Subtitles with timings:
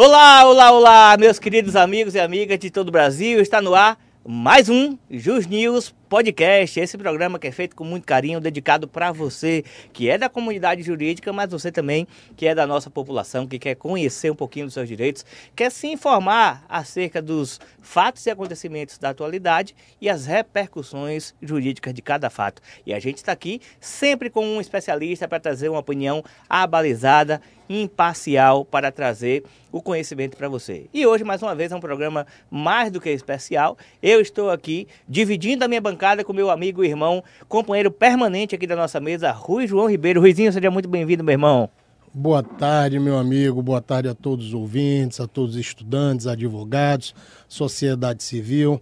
[0.00, 3.40] Olá, olá, olá, meus queridos amigos e amigas de todo o Brasil.
[3.40, 6.80] Está no ar mais um Jus News Podcast.
[6.80, 10.82] Esse programa que é feito com muito carinho, dedicado para você que é da comunidade
[10.82, 14.74] jurídica, mas você também que é da nossa população, que quer conhecer um pouquinho dos
[14.74, 15.24] seus direitos,
[15.54, 22.00] quer se informar acerca dos fatos e acontecimentos da atualidade e as repercussões jurídicas de
[22.00, 22.62] cada fato.
[22.86, 28.64] E a gente está aqui sempre com um especialista para trazer uma opinião abalizada imparcial
[28.64, 30.86] para trazer o conhecimento para você.
[30.94, 33.76] E hoje, mais uma vez, é um programa mais do que especial.
[34.02, 38.76] Eu estou aqui dividindo a minha bancada com meu amigo irmão, companheiro permanente aqui da
[38.76, 40.20] nossa mesa, Rui João Ribeiro.
[40.20, 41.68] Ruizinho, seja muito bem-vindo, meu irmão.
[42.14, 43.60] Boa tarde, meu amigo.
[43.60, 47.14] Boa tarde a todos os ouvintes, a todos os estudantes, advogados,
[47.48, 48.80] sociedade civil,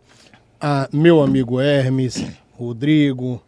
[0.60, 2.22] a meu amigo Hermes,
[2.52, 3.42] Rodrigo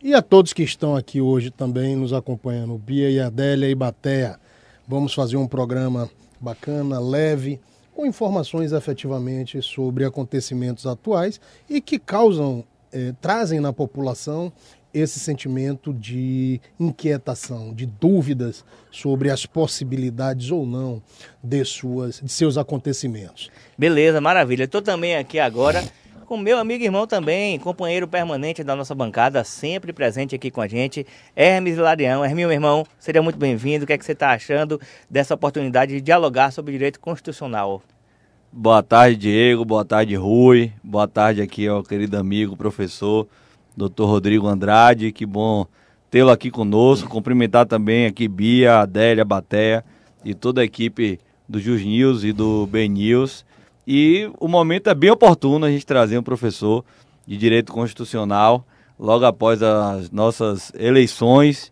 [0.00, 4.38] e a todos que estão aqui hoje também nos acompanhando, Bia e Adélia e Batea.
[4.86, 6.08] Vamos fazer um programa
[6.40, 7.60] bacana, leve,
[7.98, 12.62] com informações efetivamente sobre acontecimentos atuais e que causam,
[12.92, 14.52] eh, trazem na população
[14.92, 21.02] esse sentimento de inquietação, de dúvidas sobre as possibilidades ou não
[21.42, 23.50] de, suas, de seus acontecimentos.
[23.76, 24.64] Beleza, maravilha.
[24.64, 25.84] Estou também aqui agora
[26.28, 30.60] com meu amigo e irmão também, companheiro permanente da nossa bancada, sempre presente aqui com
[30.60, 32.22] a gente, Hermes Larião.
[32.22, 33.84] Herminho, meu irmão, seja muito bem-vindo.
[33.84, 34.78] O que é que você está achando
[35.08, 37.82] dessa oportunidade de dialogar sobre direito constitucional?
[38.50, 39.62] Boa tarde, Diego.
[39.62, 40.72] Boa tarde, Rui.
[40.82, 43.28] Boa tarde aqui ao querido amigo, professor,
[43.76, 45.12] doutor Rodrigo Andrade.
[45.12, 45.66] Que bom
[46.10, 47.10] tê-lo aqui conosco.
[47.10, 49.84] Cumprimentar também aqui Bia, Adélia, Batea
[50.24, 53.44] e toda a equipe do Jus News e do Ben News.
[53.86, 56.82] E o momento é bem oportuno a gente trazer um professor
[57.26, 58.64] de direito constitucional
[58.98, 61.70] logo após as nossas eleições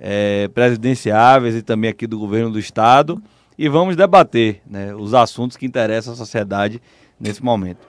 [0.00, 3.22] é, presidenciáveis e também aqui do governo do estado.
[3.58, 6.80] E vamos debater né, os assuntos que interessam a sociedade
[7.18, 7.86] nesse momento.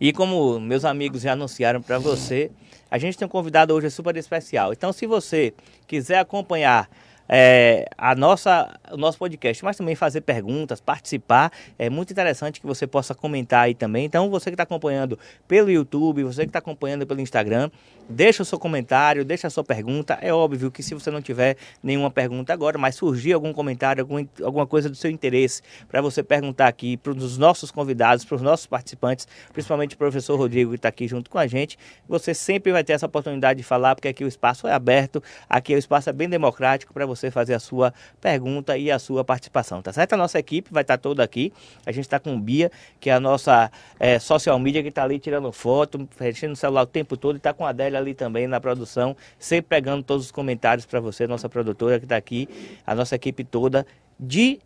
[0.00, 2.50] E como meus amigos já anunciaram para você,
[2.90, 4.72] a gente tem um convidado hoje super especial.
[4.72, 5.54] Então, se você
[5.86, 6.88] quiser acompanhar
[7.28, 11.50] é, a nossa, o nosso podcast, mas também fazer perguntas, participar.
[11.78, 14.04] É muito interessante que você possa comentar aí também.
[14.04, 15.18] Então, você que está acompanhando
[15.48, 17.70] pelo YouTube, você que está acompanhando pelo Instagram,
[18.08, 20.18] deixa o seu comentário, deixa a sua pergunta.
[20.20, 24.26] É óbvio que se você não tiver nenhuma pergunta agora, mas surgir algum comentário, algum,
[24.42, 28.42] alguma coisa do seu interesse para você perguntar aqui para os nossos convidados, para os
[28.42, 31.78] nossos participantes, principalmente o professor Rodrigo que está aqui junto com a gente,
[32.08, 35.74] você sempre vai ter essa oportunidade de falar, porque aqui o espaço é aberto, aqui
[35.74, 39.82] o espaço é bem democrático para você fazer a sua pergunta e a sua participação,
[39.82, 40.14] tá certo?
[40.14, 41.52] A nossa equipe vai estar tá toda aqui.
[41.84, 42.70] A gente está com o Bia,
[43.00, 46.82] que é a nossa é, social media, que está ali tirando foto, mexendo no celular
[46.82, 50.26] o tempo todo, e está com a Adélia ali também na produção, sempre pegando todos
[50.26, 52.48] os comentários para você, nossa produtora que está aqui,
[52.86, 53.86] a nossa equipe toda
[54.18, 54.60] de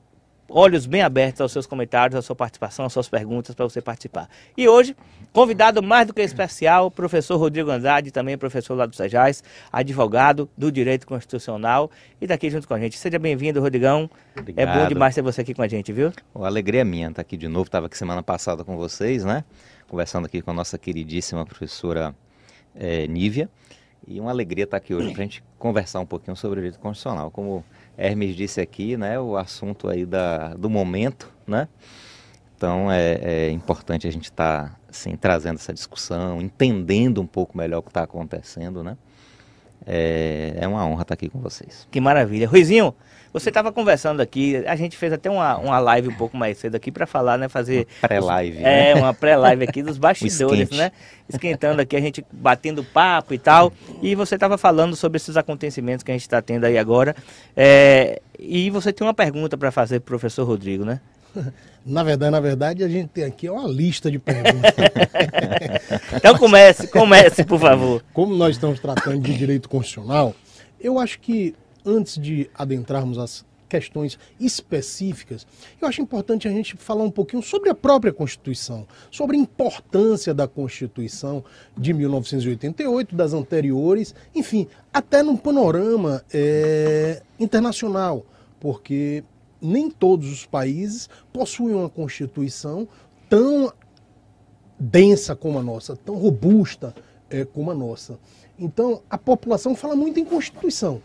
[0.49, 4.29] olhos bem abertos aos seus comentários, à sua participação, às suas perguntas para você participar.
[4.57, 4.97] E hoje,
[5.33, 10.49] convidado mais do que especial, o professor Rodrigo Andrade, também professor lá do Sejais, advogado
[10.57, 11.91] do Direito Constitucional
[12.21, 12.97] e está aqui junto com a gente.
[12.97, 14.11] Seja bem-vindo, Rodrigão.
[14.37, 14.69] Obrigado.
[14.69, 16.13] É bom demais ter você aqui com a gente, viu?
[16.35, 17.67] A alegria minha estar aqui de novo.
[17.67, 19.45] Estava aqui semana passada com vocês, né?
[19.87, 22.15] Conversando aqui com a nossa queridíssima professora
[22.75, 23.51] é, Nívia.
[24.07, 26.81] E uma alegria estar aqui hoje para a gente conversar um pouquinho sobre o direito
[26.81, 27.31] constitucional.
[27.31, 27.63] Como
[27.99, 31.69] Hermes disse aqui, né, o assunto aí da, do momento, né?
[32.57, 37.59] Então é, é importante a gente estar tá, assim, trazendo essa discussão, entendendo um pouco
[37.59, 38.97] melhor o que está acontecendo, né?
[39.87, 41.87] É, é uma honra estar aqui com vocês.
[41.91, 42.47] Que maravilha.
[42.47, 42.95] Ruizinho,
[43.33, 46.75] você estava conversando aqui, a gente fez até uma, uma live um pouco mais cedo
[46.75, 47.49] aqui para falar, né?
[47.49, 47.87] Fazer.
[48.01, 48.59] Pré-live.
[48.59, 49.01] É, né?
[49.01, 50.93] uma pré-live aqui dos bastidores, né?
[51.29, 53.73] Esquentando aqui, a gente batendo papo e tal.
[54.03, 57.15] E você estava falando sobre esses acontecimentos que a gente está tendo aí agora.
[57.57, 61.01] É, e você tem uma pergunta para fazer para o professor Rodrigo, né?
[61.87, 64.75] Na verdade, na verdade, a gente tem aqui uma lista de perguntas.
[66.15, 68.05] então comece, comece, por favor.
[68.13, 70.35] Como nós estamos tratando de direito constitucional,
[70.79, 71.55] eu acho que
[71.87, 75.47] antes de adentrarmos as questões específicas,
[75.81, 80.33] eu acho importante a gente falar um pouquinho sobre a própria Constituição, sobre a importância
[80.33, 81.45] da Constituição
[81.77, 88.25] de 1988, das anteriores, enfim, até num panorama é, internacional,
[88.59, 89.23] porque
[89.61, 92.89] nem todos os países possuem uma Constituição
[93.29, 93.73] tão
[94.79, 96.95] densa como a nossa, tão robusta
[97.29, 98.19] é, como a nossa.
[98.59, 101.03] Então, a população fala muito em Constituição.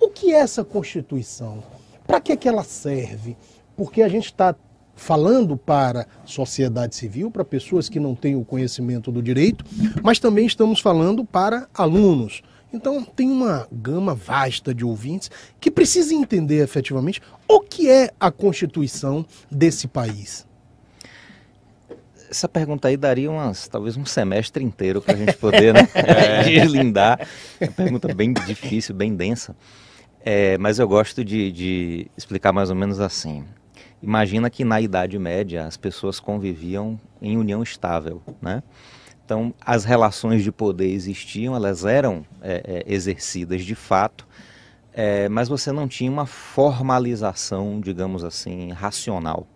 [0.00, 1.62] O que é essa Constituição?
[2.06, 3.36] Para que, que ela serve?
[3.76, 4.54] Porque a gente está
[4.94, 9.64] falando para sociedade civil, para pessoas que não têm o conhecimento do direito,
[10.02, 12.42] mas também estamos falando para alunos.
[12.72, 18.30] Então, tem uma gama vasta de ouvintes que precisam entender efetivamente o que é a
[18.30, 20.46] Constituição desse país.
[22.30, 26.42] Essa pergunta aí daria umas, talvez um semestre inteiro para a gente poder né, é.
[26.60, 27.26] deslindar.
[27.58, 29.56] É uma pergunta bem difícil, bem densa.
[30.20, 33.46] É, mas eu gosto de, de explicar mais ou menos assim.
[34.02, 38.62] Imagina que na Idade Média as pessoas conviviam em união estável, né?
[39.28, 44.26] Então, as relações de poder existiam, elas eram é, é, exercidas de fato,
[44.90, 49.46] é, mas você não tinha uma formalização, digamos assim, racional.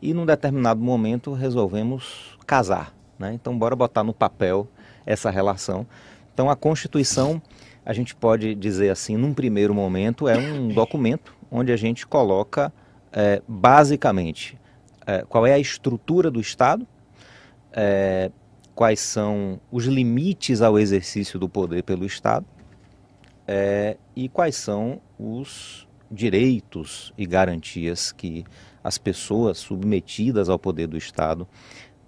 [0.00, 2.94] E num determinado momento resolvemos casar.
[3.18, 3.32] Né?
[3.34, 4.68] Então, bora botar no papel
[5.04, 5.84] essa relação.
[6.32, 7.42] Então, a Constituição,
[7.84, 12.72] a gente pode dizer assim, num primeiro momento, é um documento onde a gente coloca
[13.12, 14.56] é, basicamente
[15.04, 16.86] é, qual é a estrutura do Estado,
[17.72, 18.30] é,
[18.78, 22.46] quais são os limites ao exercício do poder pelo Estado
[23.44, 28.44] é, e quais são os direitos e garantias que
[28.84, 31.44] as pessoas submetidas ao poder do Estado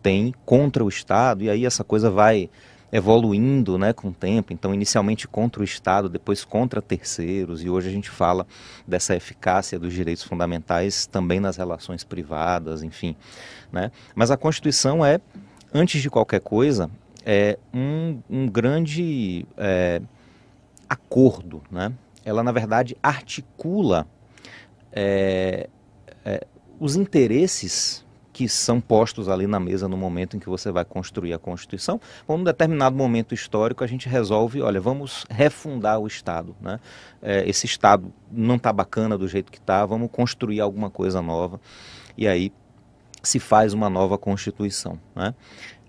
[0.01, 2.49] têm contra o Estado, e aí essa coisa vai
[2.93, 7.89] evoluindo né, com o tempo, então inicialmente contra o Estado, depois contra terceiros, e hoje
[7.89, 8.47] a gente fala
[8.87, 13.17] dessa eficácia dos direitos fundamentais também nas relações privadas, enfim.
[13.73, 13.91] Né?
[14.15, 15.21] Mas a Constituição é
[15.73, 16.91] antes de qualquer coisa,
[17.25, 20.01] é um, um grande é,
[20.89, 21.63] acordo.
[21.71, 21.93] Né?
[22.25, 24.07] Ela, na verdade, articula
[24.93, 25.69] é,
[26.25, 26.47] é,
[26.79, 31.35] os interesses que são postos ali na mesa no momento em que você vai construir
[31.35, 32.01] a Constituição.
[32.27, 36.57] Bom, num determinado momento histórico, a gente resolve, olha, vamos refundar o Estado.
[36.59, 36.81] Né?
[37.21, 41.61] É, esse Estado não está bacana do jeito que está, vamos construir alguma coisa nova.
[42.17, 42.51] E aí
[43.23, 44.99] se faz uma nova Constituição.
[45.15, 45.35] Né?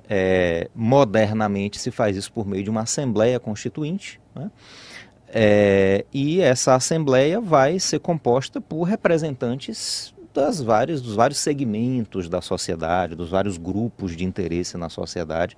[0.10, 4.20] É, modernamente se faz isso por meio de uma Assembleia Constituinte.
[4.36, 4.52] Né?
[5.28, 12.42] É, e essa Assembleia vai ser composta por representantes das várias, dos vários segmentos da
[12.42, 15.58] sociedade, dos vários grupos de interesse na sociedade,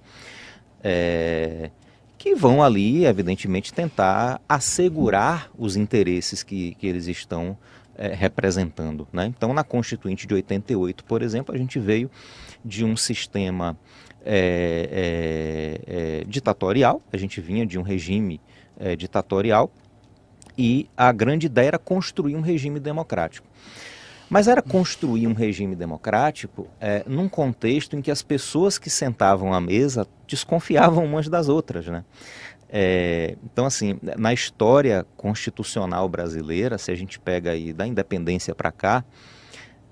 [0.84, 1.70] é,
[2.18, 7.58] que vão ali, evidentemente, tentar assegurar os interesses que, que eles estão
[7.98, 9.08] é, representando.
[9.12, 9.26] Né?
[9.26, 12.10] Então, na Constituinte de 88, por exemplo, a gente veio
[12.64, 13.78] de um sistema
[14.26, 18.40] é, é, é, ditatorial, a gente vinha de um regime
[18.80, 19.72] é, ditatorial,
[20.58, 23.48] e a grande ideia era construir um regime democrático.
[24.30, 29.54] Mas era construir um regime democrático é, num contexto em que as pessoas que sentavam
[29.54, 32.04] à mesa desconfiavam umas das outras, né?
[32.76, 38.72] É, então, assim, na história constitucional brasileira, se a gente pega aí da independência para
[38.72, 39.06] cá,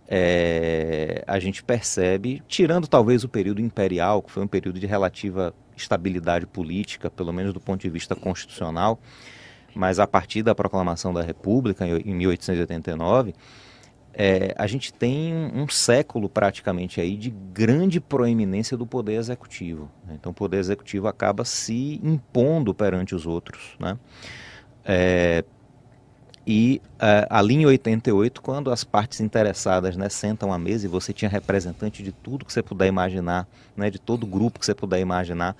[0.07, 5.53] é, a gente percebe, tirando talvez o período imperial, que foi um período de relativa
[5.77, 8.99] estabilidade política, pelo menos do ponto de vista constitucional,
[9.75, 13.35] mas a partir da proclamação da República, em 1889,
[14.13, 19.89] é, a gente tem um, século praticamente aí de grande proeminência do poder executivo.
[20.05, 20.15] Né?
[20.19, 23.75] Então o poder executivo acaba se impondo perante os outros.
[23.79, 23.97] Né?
[24.83, 25.43] É,
[26.45, 31.13] e é, ali em 88, quando as partes interessadas né, sentam à mesa e você
[31.13, 34.99] tinha representante de tudo que você puder imaginar, né, de todo grupo que você puder
[34.99, 35.55] imaginar,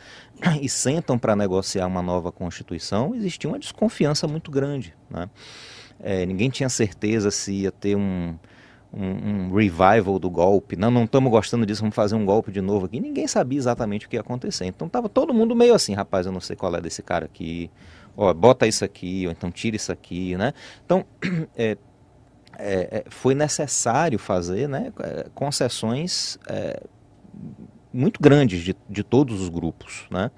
[0.60, 4.94] e sentam para negociar uma nova Constituição, existia uma desconfiança muito grande.
[5.10, 5.30] Né?
[6.04, 8.36] É, ninguém tinha certeza se ia ter um,
[8.94, 10.76] um, um, revival do golpe.
[10.76, 13.00] Não, não estamos gostando disso, vamos fazer um golpe de novo aqui.
[13.00, 14.66] Ninguém sabia exatamente o que ia acontecer.
[14.66, 17.70] Então estava todo mundo meio assim, rapaz, eu não sei qual é desse cara aqui.
[18.18, 20.54] Ó, bota isso aqui, ou então tira isso aqui, né?
[20.86, 21.06] Então,
[21.56, 21.78] é,
[22.58, 26.82] é, foi necessário fazer né, é, concessões é,
[27.94, 30.30] muito grandes de, de todos os grupos, né?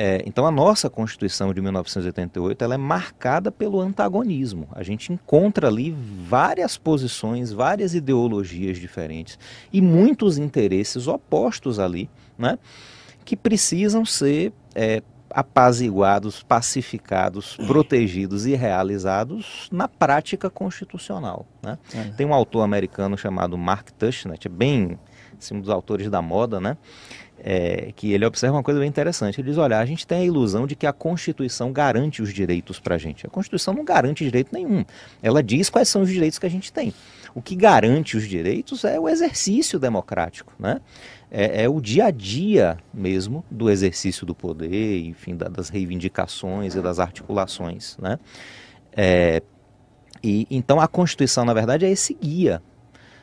[0.00, 4.68] É, então a nossa Constituição de 1988 ela é marcada pelo antagonismo.
[4.70, 9.36] A gente encontra ali várias posições, várias ideologias diferentes
[9.72, 12.60] e muitos interesses opostos ali, né,
[13.24, 21.44] que precisam ser é, apaziguados, pacificados, protegidos e realizados na prática constitucional.
[21.60, 21.76] Né?
[21.92, 22.04] É.
[22.16, 24.96] Tem um autor americano chamado Mark Tushnet, bem
[25.36, 26.76] assim, um dos autores da moda, né?
[27.40, 29.40] É, que ele observa uma coisa bem interessante.
[29.40, 32.80] Ele diz: olha, a gente tem a ilusão de que a Constituição garante os direitos
[32.80, 33.26] para a gente.
[33.26, 34.84] A Constituição não garante direito nenhum.
[35.22, 36.92] Ela diz quais são os direitos que a gente tem.
[37.34, 40.80] O que garante os direitos é o exercício democrático, né?
[41.30, 46.74] É, é o dia a dia mesmo do exercício do poder, enfim, da, das reivindicações
[46.74, 48.18] e das articulações, né?
[48.96, 49.42] É,
[50.22, 52.60] e então a Constituição, na verdade, é esse guia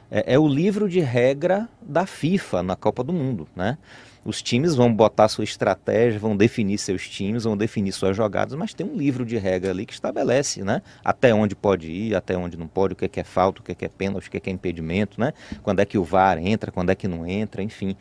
[0.09, 3.77] é, é, o livro de regra da FIFA na Copa do Mundo, né?
[4.25, 8.73] Os times vão botar sua estratégia, vão definir seus times, vão definir suas jogadas, mas
[8.73, 10.81] tem um livro de regra ali que estabelece, né?
[11.03, 13.63] Até onde pode ir, até onde não pode, o que é, que é falta, o
[13.63, 15.31] que é, que é pênalti, o que é, que é impedimento, né?
[15.61, 17.95] Quando é que o VAR entra, quando é que não entra, enfim.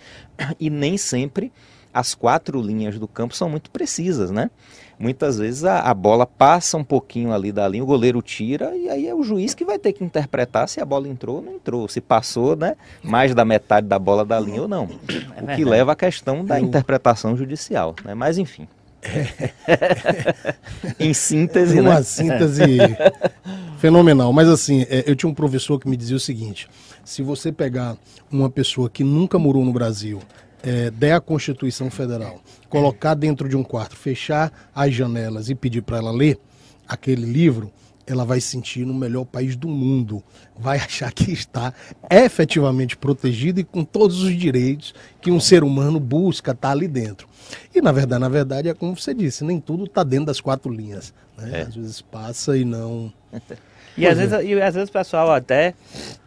[0.58, 1.52] E nem sempre
[1.94, 4.50] as quatro linhas do campo são muito precisas, né?
[4.98, 8.88] muitas vezes a, a, bola passa um pouquinho ali da linha, o goleiro tira e
[8.88, 11.54] aí é o juiz que vai ter que interpretar se a bola entrou ou não
[11.54, 14.88] entrou, se passou né, mais da metade da bola da linha ou não.
[15.36, 17.94] É o que leva à questão da interpretação judicial.
[18.04, 18.14] Né?
[18.14, 18.68] Mas enfim.
[20.98, 22.02] em síntese, Uma né?
[22.02, 22.64] síntese
[23.78, 24.32] fenomenal.
[24.32, 26.70] Mas assim, é, eu tinha um professor que me dizia o seguinte:
[27.04, 27.98] se você pegar
[28.32, 30.20] uma pessoa que nunca morou no Brasil,
[30.64, 35.82] é, der a Constituição Federal, colocar dentro de um quarto, fechar as janelas e pedir
[35.82, 36.38] para ela ler
[36.88, 37.70] aquele livro,
[38.06, 40.22] ela vai sentir no melhor país do mundo.
[40.58, 41.72] Vai achar que está
[42.10, 46.88] efetivamente protegida e com todos os direitos que um ser humano busca estar tá ali
[46.88, 47.28] dentro.
[47.74, 50.72] E na verdade, na verdade, é como você disse, nem tudo está dentro das quatro
[50.72, 51.12] linhas.
[51.36, 51.60] Né?
[51.60, 51.62] É.
[51.62, 53.12] Às vezes passa e não.
[53.96, 54.26] E às, é.
[54.26, 55.72] vezes, e às vezes o pessoal até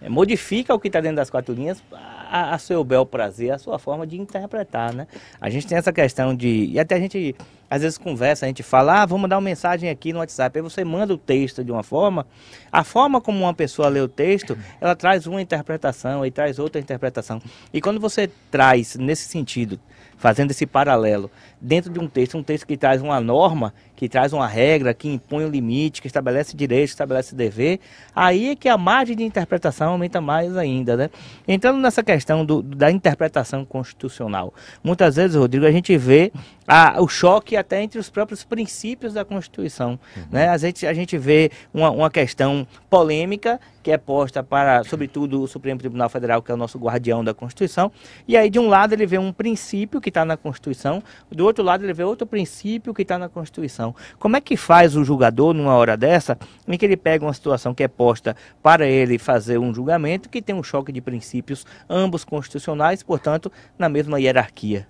[0.07, 1.83] modifica o que está dentro das quatro linhas
[2.29, 5.07] a, a, seu bel prazer, a sua forma de interpretar, né?
[5.39, 6.65] A gente tem essa questão de...
[6.71, 7.35] E até a gente,
[7.69, 10.57] às vezes, conversa, a gente fala, ah, vamos dar uma mensagem aqui no WhatsApp.
[10.57, 12.25] Aí você manda o texto de uma forma,
[12.71, 16.79] a forma como uma pessoa lê o texto, ela traz uma interpretação e traz outra
[16.79, 17.41] interpretação.
[17.73, 19.79] E quando você traz, nesse sentido,
[20.17, 21.29] fazendo esse paralelo,
[21.61, 25.09] dentro de um texto, um texto que traz uma norma, que traz uma regra, que
[25.09, 27.79] impõe um limite, que estabelece direitos, estabelece dever,
[28.15, 31.09] aí é que a margem de interpretação aumenta mais ainda, né?
[31.47, 36.31] Entrando nessa questão do, da interpretação constitucional, muitas vezes, Rodrigo, a gente vê
[36.67, 40.23] a, o choque até entre os próprios princípios da Constituição, uhum.
[40.31, 40.49] né?
[40.49, 45.47] A gente, a gente vê uma, uma questão polêmica que é posta para, sobretudo, o
[45.47, 47.89] Supremo Tribunal Federal, que é o nosso guardião da Constituição,
[48.27, 51.43] e aí, de um lado, ele vê um princípio que que está na Constituição, do
[51.43, 53.86] outro lado ele vê outro princípio que está na Constituição.
[54.19, 57.73] Como é que faz o julgador numa hora dessa, em que ele pega uma situação
[57.73, 62.23] que é posta para ele fazer um julgamento que tem um choque de princípios, ambos
[62.23, 64.87] constitucionais, portanto, na mesma hierarquia?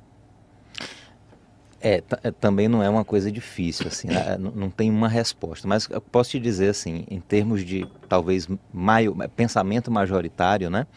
[1.80, 4.36] É, é, também não é uma coisa difícil, assim, né?
[4.39, 5.68] não, não, tem uma resposta.
[5.68, 10.88] Mas eu posso te dizer, assim, em termos de talvez maio, pensamento majoritário, né?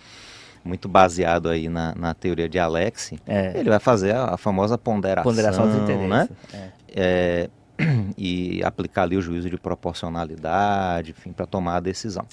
[0.65, 3.59] Muito baseado aí na, na teoria de Alex, é.
[3.59, 6.29] ele vai fazer a, a famosa ponderação, ponderação dos interesses, né?
[6.53, 6.71] É.
[6.95, 7.51] é
[8.17, 12.27] e aplicar ali o juízo de proporcionalidade, enfim, para tomar a decisão.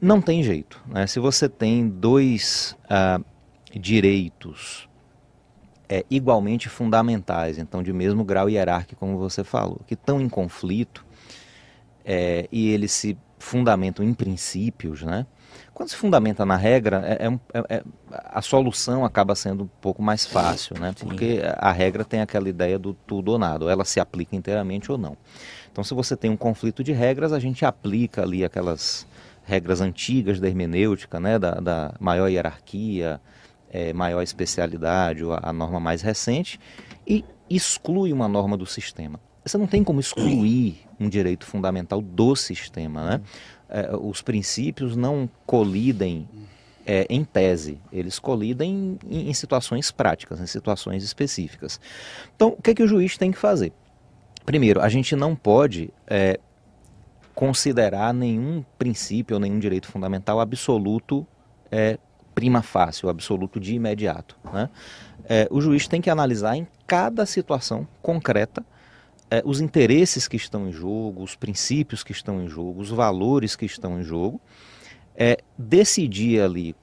[0.00, 1.06] Não tem jeito, né?
[1.06, 3.24] Se você tem dois uh,
[3.78, 4.88] direitos
[5.88, 11.04] é, igualmente fundamentais, então de mesmo grau hierárquico, como você falou, que estão em conflito
[12.04, 15.26] é, e eles se fundamentam em princípios, né?
[15.74, 20.00] Quando se fundamenta na regra, é, é, é, é a solução acaba sendo um pouco
[20.00, 20.94] mais fácil, né?
[20.96, 24.92] Porque a regra tem aquela ideia do tudo ou nada, ou ela se aplica inteiramente
[24.92, 25.16] ou não.
[25.72, 29.04] Então, se você tem um conflito de regras, a gente aplica ali aquelas
[29.42, 31.40] regras antigas da hermenêutica, né?
[31.40, 33.20] Da, da maior hierarquia,
[33.68, 36.60] é, maior especialidade, ou a, a norma mais recente,
[37.04, 39.18] e exclui uma norma do sistema.
[39.44, 43.04] Você não tem como excluir um direito fundamental do sistema.
[43.04, 43.20] Né?
[43.76, 46.28] É, os princípios não colidem
[46.86, 51.80] é, em tese, eles colidem em, em, situações práticas, em situações específicas.
[52.36, 53.72] Então, o que, é que o juiz tem que fazer?
[54.46, 56.38] Primeiro, a gente não pode é,
[57.34, 61.26] considerar nenhum princípio ou nenhum direito fundamental absoluto
[61.68, 61.98] é,
[62.32, 64.36] prima facie, o absoluto de imediato.
[64.52, 64.70] Né?
[65.28, 68.64] É, o juiz tem que analisar em cada situação concreta
[69.34, 73.56] é, os interesses que estão em jogo, os princípios que estão em jogo, os valores
[73.56, 74.40] que estão em jogo,
[75.16, 76.76] é, decidir ali,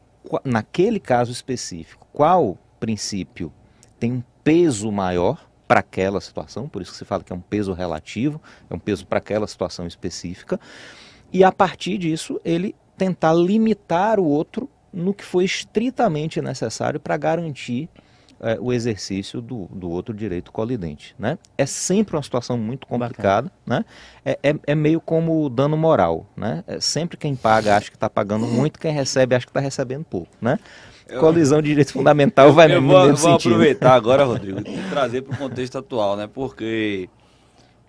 [0.44, 3.54] naquele caso específico, qual princípio
[3.98, 7.42] tem um peso maior para aquela situação, por isso que se fala que é um
[7.42, 10.60] peso relativo, é um peso para aquela situação específica,
[11.32, 17.16] e a partir disso ele tentar limitar o outro no que foi estritamente necessário para
[17.16, 17.88] garantir
[18.42, 21.16] é, o exercício do, do outro direito colidente.
[21.18, 21.38] Né?
[21.58, 23.86] É sempre uma situação muito complicada, né?
[24.26, 26.26] É, é, é, meio como dano moral.
[26.36, 26.64] Né?
[26.68, 30.04] É sempre quem paga acha que está pagando muito, quem recebe acha que está recebendo
[30.04, 30.32] pouco.
[30.42, 30.58] Né?
[31.20, 35.36] Colisão de direito fundamental vai eu no vou, vou aproveitar agora, Rodrigo, e trazer para
[35.36, 36.28] o contexto atual, né?
[36.34, 37.10] porque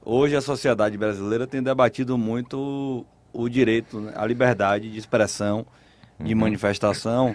[0.04, 4.12] hoje a sociedade brasileira tem debatido muito o direito, né?
[4.16, 5.64] a liberdade de expressão,
[6.18, 6.40] de uhum.
[6.40, 7.34] manifestação,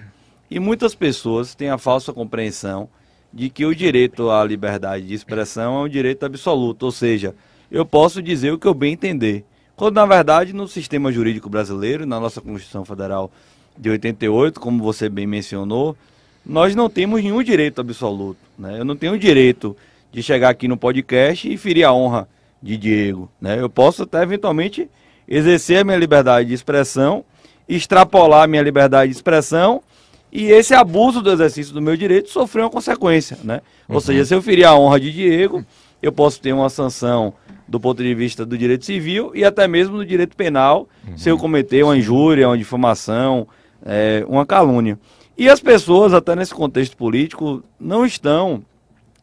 [0.52, 2.90] e muitas pessoas têm a falsa compreensão
[3.38, 7.36] de que o direito à liberdade de expressão é um direito absoluto, ou seja,
[7.70, 9.46] eu posso dizer o que eu bem entender.
[9.76, 13.32] Quando na verdade no sistema jurídico brasileiro, na nossa Constituição Federal
[13.78, 15.96] de 88, como você bem mencionou,
[16.44, 18.40] nós não temos nenhum direito absoluto.
[18.58, 18.80] Né?
[18.80, 19.78] Eu não tenho direito
[20.12, 22.28] de chegar aqui no podcast e ferir a honra
[22.60, 23.30] de Diego.
[23.40, 23.62] Né?
[23.62, 24.90] Eu posso até eventualmente
[25.28, 27.24] exercer a minha liberdade de expressão
[27.70, 29.84] extrapolar a minha liberdade de expressão
[30.32, 33.62] e esse abuso do exercício do meu direito sofreu uma consequência, né?
[33.88, 33.96] Uhum.
[33.96, 35.66] Ou seja, se eu ferir a honra de Diego,
[36.02, 37.34] eu posso ter uma sanção
[37.68, 41.18] do ponto de vista do direito civil e até mesmo do direito penal, uhum.
[41.18, 43.48] se eu cometer uma injúria, uma difamação,
[43.86, 45.00] é, uma calúnia.
[45.38, 48.64] E as pessoas, até nesse contexto político, não estão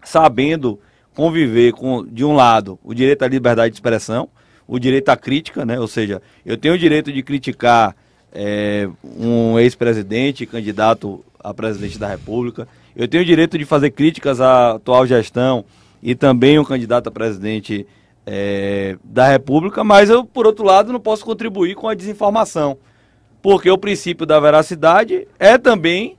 [0.03, 0.79] sabendo
[1.15, 4.29] conviver com, de um lado, o direito à liberdade de expressão,
[4.67, 5.79] o direito à crítica, né?
[5.79, 7.95] Ou seja, eu tenho o direito de criticar
[8.35, 12.67] é, um ex-presidente, candidato a presidente da República.
[12.97, 15.65] Eu tenho o direito de fazer críticas à atual gestão
[16.03, 17.87] e também um candidato a presidente
[18.27, 22.77] é, da República, mas eu, por outro lado, não posso contribuir com a desinformação,
[23.43, 26.17] porque o princípio da veracidade é também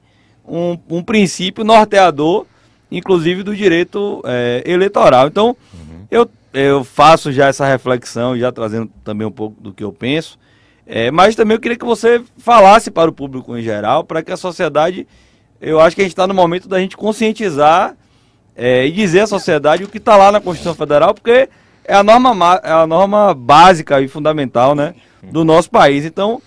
[0.47, 2.45] um, um princípio norteador,
[2.91, 5.27] inclusive do direito é, eleitoral.
[5.27, 6.05] Então, uhum.
[6.11, 10.37] eu, eu faço já essa reflexão, já trazendo também um pouco do que eu penso,
[10.87, 14.31] é, mas também eu queria que você falasse para o público em geral, para que
[14.31, 15.07] a sociedade.
[15.59, 17.95] Eu acho que a gente está no momento da gente conscientizar
[18.55, 21.49] é, e dizer à sociedade o que está lá na Constituição Federal, porque
[21.83, 24.93] é a norma, é a norma básica e fundamental né,
[25.23, 26.05] do nosso país.
[26.05, 26.41] Então,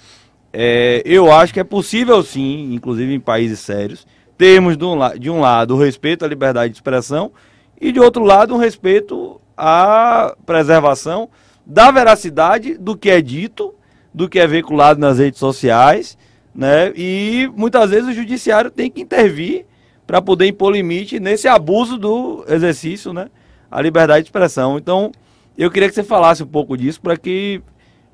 [0.52, 5.30] é, eu acho que é possível sim, inclusive em países sérios, termos de um, de
[5.30, 7.32] um lado o respeito à liberdade de expressão
[7.80, 11.28] e de outro lado um respeito à preservação
[11.66, 13.74] da veracidade do que é dito
[14.18, 16.18] do que é veiculado nas redes sociais,
[16.52, 16.92] né?
[16.96, 19.64] E muitas vezes o judiciário tem que intervir
[20.04, 23.28] para poder impor limite nesse abuso do exercício, né?
[23.70, 24.76] A liberdade de expressão.
[24.76, 25.12] Então,
[25.56, 27.62] eu queria que você falasse um pouco disso para que,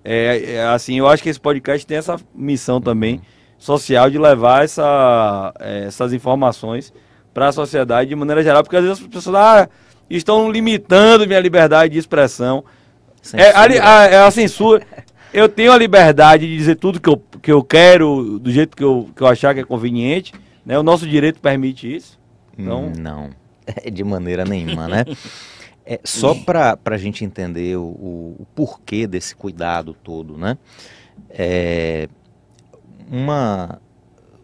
[0.05, 3.23] é, é, assim, eu acho que esse podcast tem essa missão também
[3.57, 6.93] social de levar essa, é, essas informações
[7.33, 9.69] para a sociedade de maneira geral, porque às vezes as pessoas ah,
[10.11, 12.63] estão limitando minha liberdade de expressão.
[13.33, 14.87] É a, a, é a, censura.
[15.35, 18.85] Eu tenho a liberdade de dizer tudo que eu, que eu quero, do jeito que
[18.85, 20.33] eu, que eu achar que é conveniente.
[20.65, 20.79] Né?
[20.79, 22.21] O nosso direito permite isso.
[22.57, 22.85] Então...
[22.85, 23.31] Hum, não,
[23.93, 25.05] de maneira nenhuma, né?
[25.87, 30.57] É, só para a gente entender o, o, porquê desse cuidado todo, né?
[31.29, 32.09] É,
[33.07, 33.79] uma,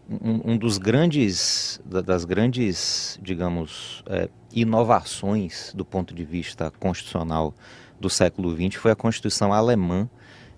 [0.07, 7.55] um, um, dos grandes, das grandes, digamos, é, inovações do ponto de vista constitucional
[7.99, 10.07] do século XX foi a Constituição Alemã,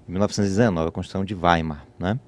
[0.08, 2.20] 1919, a Constituição de Weimar, né?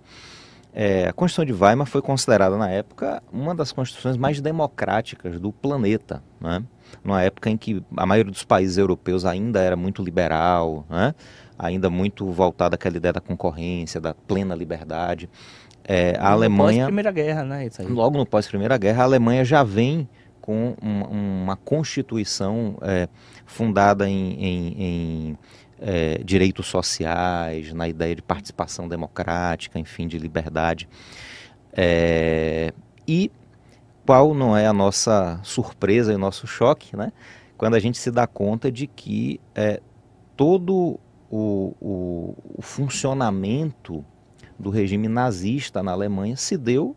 [0.78, 5.50] É, a Constituição de Weimar foi considerada na época uma das constituições mais democráticas do
[5.54, 6.62] planeta, né?
[7.02, 11.16] numa época em que a maioria dos países europeus ainda era muito liberal, né?
[11.58, 15.30] ainda muito voltada àquela ideia da concorrência, da plena liberdade.
[15.82, 16.80] É, a Alemanha.
[16.80, 17.70] Pós Primeira Guerra, né?
[17.88, 20.10] Logo no pós Primeira Guerra, a Alemanha já vem
[20.42, 23.08] com uma, uma constituição é,
[23.46, 25.38] fundada em, em, em
[25.80, 30.88] é, direitos sociais, na ideia de participação democrática, enfim, de liberdade.
[31.74, 32.74] É,
[33.08, 33.32] e
[34.06, 37.12] qual não é a nossa surpresa e o nosso choque, né?
[37.58, 39.82] Quando a gente se dá conta de que é,
[40.36, 44.04] todo o, o, o funcionamento
[44.60, 46.96] do regime nazista na Alemanha se deu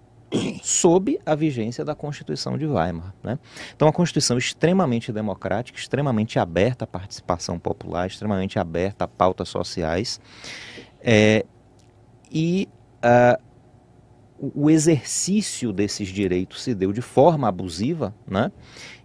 [0.63, 3.15] sob a vigência da Constituição de Weimar.
[3.23, 3.39] Né?
[3.75, 10.21] Então, a Constituição extremamente democrática, extremamente aberta à participação popular, extremamente aberta a pautas sociais.
[11.01, 11.45] É,
[12.31, 12.69] e
[13.03, 13.43] uh,
[14.55, 18.53] o exercício desses direitos se deu de forma abusiva, né?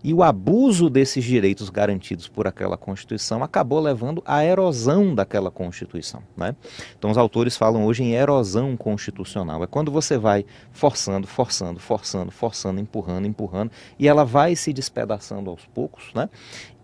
[0.04, 6.22] E o abuso desses direitos garantidos por aquela Constituição acabou levando à erosão daquela Constituição,
[6.36, 6.56] né?
[6.98, 9.64] Então os autores falam hoje em erosão constitucional.
[9.64, 15.50] É quando você vai forçando, forçando, forçando, forçando, empurrando, empurrando, e ela vai se despedaçando
[15.50, 16.30] aos poucos, né?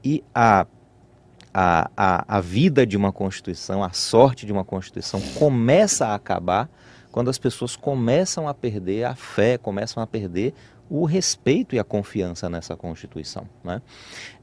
[0.04, 0.66] E a
[1.54, 6.70] a, a, a vida de uma Constituição, a sorte de uma Constituição começa a acabar
[7.20, 10.54] quando as pessoas começam a perder a fé, começam a perder
[10.90, 13.46] o respeito e a confiança nessa Constituição.
[13.62, 13.82] Né?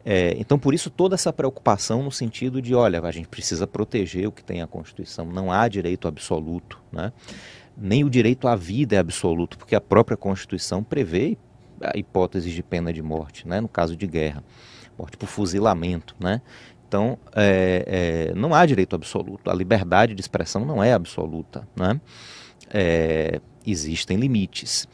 [0.04, 4.28] É, então, por isso, toda essa preocupação no sentido de, olha, a gente precisa proteger
[4.28, 7.14] o que tem a Constituição, não há direito absoluto, né?
[7.74, 11.38] nem o direito à vida é absoluto, porque a própria Constituição prevê
[11.80, 13.58] a hipótese de pena de morte, né?
[13.58, 14.44] no caso de guerra,
[14.98, 16.14] morte por fuzilamento.
[16.20, 16.42] Né?
[16.86, 21.66] Então, é, é, não há direito absoluto, a liberdade de expressão não é absoluta.
[21.74, 21.98] Né?
[22.70, 24.88] É, existem limites.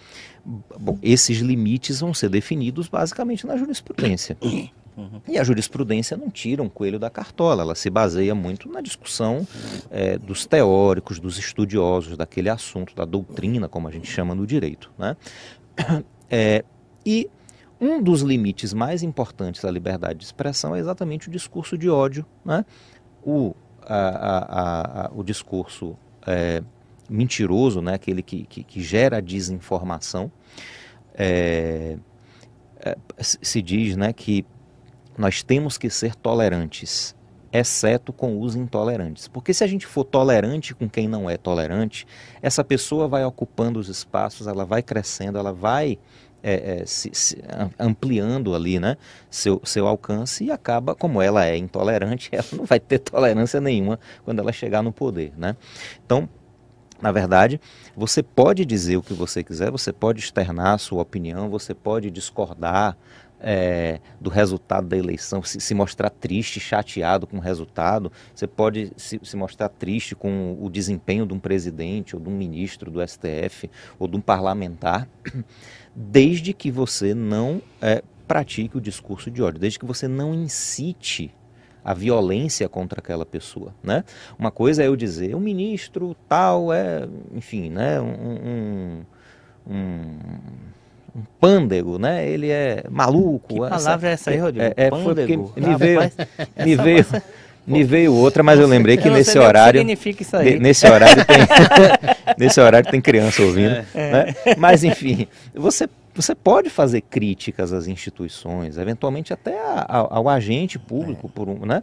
[0.44, 4.36] Bom, esses limites vão ser definidos basicamente na jurisprudência.
[5.26, 9.46] E a jurisprudência não tira um coelho da cartola, ela se baseia muito na discussão
[9.90, 14.90] é, dos teóricos, dos estudiosos daquele assunto, da doutrina, como a gente chama no direito.
[14.98, 15.16] Né?
[16.34, 16.64] É,
[17.04, 17.28] e
[17.78, 22.24] um dos limites mais importantes da liberdade de expressão é exatamente o discurso de ódio,
[22.42, 22.64] né?
[23.22, 25.94] o, a, a, a, o discurso
[26.26, 26.62] é,
[27.12, 30.30] mentiroso, né, aquele que, que, que gera desinformação.
[31.14, 31.96] É,
[32.80, 34.44] é, se diz né, que
[35.16, 37.14] nós temos que ser tolerantes,
[37.52, 39.28] exceto com os intolerantes.
[39.28, 42.06] Porque se a gente for tolerante com quem não é tolerante,
[42.40, 45.98] essa pessoa vai ocupando os espaços, ela vai crescendo, ela vai
[46.42, 47.38] é, é, se, se,
[47.78, 48.96] ampliando ali né,
[49.30, 54.00] seu, seu alcance e acaba, como ela é intolerante, ela não vai ter tolerância nenhuma
[54.24, 55.32] quando ela chegar no poder.
[55.36, 55.56] Né?
[56.04, 56.28] Então,
[57.02, 57.60] na verdade,
[57.96, 62.12] você pode dizer o que você quiser, você pode externar a sua opinião, você pode
[62.12, 62.96] discordar
[63.40, 68.92] é, do resultado da eleição, se, se, mostrar triste, chateado com o resultado, você pode
[68.96, 73.04] se, se, mostrar triste com o desempenho de um presidente, ou de um ministro do
[73.04, 75.08] STF, ou de um parlamentar,
[75.92, 81.34] desde que você não é, pratique o discurso de ódio, desde que você não incite
[81.84, 84.04] a violência contra aquela pessoa, né?
[84.38, 89.02] Uma coisa é eu dizer, o ministro tal é, enfim, né, um,
[89.66, 89.74] um,
[91.16, 92.26] um pândego, né?
[92.28, 93.54] Ele é maluco.
[93.54, 94.74] Que palavra é essa aí, Rodrigo?
[94.76, 96.00] É, é porque me veio,
[96.56, 97.06] me veio,
[97.66, 100.58] me veio outra, mas eu lembrei que nesse horário, significa isso aí.
[100.58, 101.38] nesse horário tem,
[102.38, 104.12] nesse horário tem criança ouvindo, é.
[104.12, 104.34] né?
[104.56, 110.78] Mas enfim, você você pode fazer críticas às instituições, eventualmente até a, a, ao agente
[110.78, 111.30] público, é.
[111.30, 111.82] por um, né?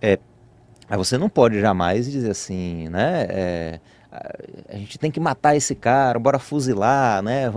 [0.00, 0.18] É,
[0.96, 3.26] você não pode jamais dizer assim, né?
[3.28, 3.80] É,
[4.68, 7.50] a gente tem que matar esse cara, bora fuzilar, né?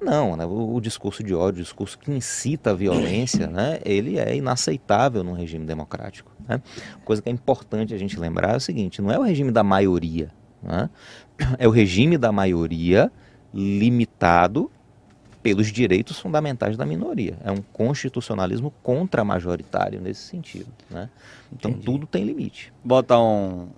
[0.00, 0.44] Não, né?
[0.44, 3.80] O, o, discurso de ódio, o discurso que incita a violência, né?
[3.84, 6.30] Ele é inaceitável num regime democrático.
[6.48, 6.62] Né?
[7.04, 9.64] Coisa que é importante a gente lembrar é o seguinte: não é o regime da
[9.64, 10.30] maioria,
[10.62, 10.88] né?
[11.58, 13.10] é o regime da maioria
[13.52, 14.70] limitado
[15.44, 17.36] pelos direitos fundamentais da minoria.
[17.44, 20.68] É um constitucionalismo contra-majoritário nesse sentido.
[20.88, 21.10] Né?
[21.52, 22.72] Então tudo tem limite.
[22.82, 23.68] Bota um,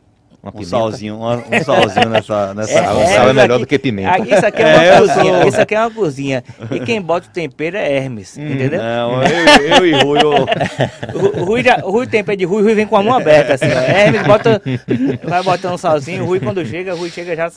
[0.46, 0.70] Uma um pimenta.
[0.70, 3.78] salzinho, um, um salzinho nessa, nessa É, Sal, é, sal é melhor aqui- do que
[3.80, 4.10] pimenta.
[4.12, 5.40] Ah, Isso aqui é uma É, cozinha.
[5.40, 6.44] sou- Isso aqui é uma cozinha.
[6.70, 8.80] E quem bota o tempero é Hermes, entendeu?
[8.80, 10.46] Não, eu, eu e Rui, eu-
[11.44, 13.66] Rui, já, Rui tem pé de Rui, o Rui vem com a mão aberta, assim,
[13.66, 13.78] ó.
[13.80, 14.62] Hermes bota,
[15.24, 17.50] vai botando um salzinho, o Rui quando chega, o Rui chega já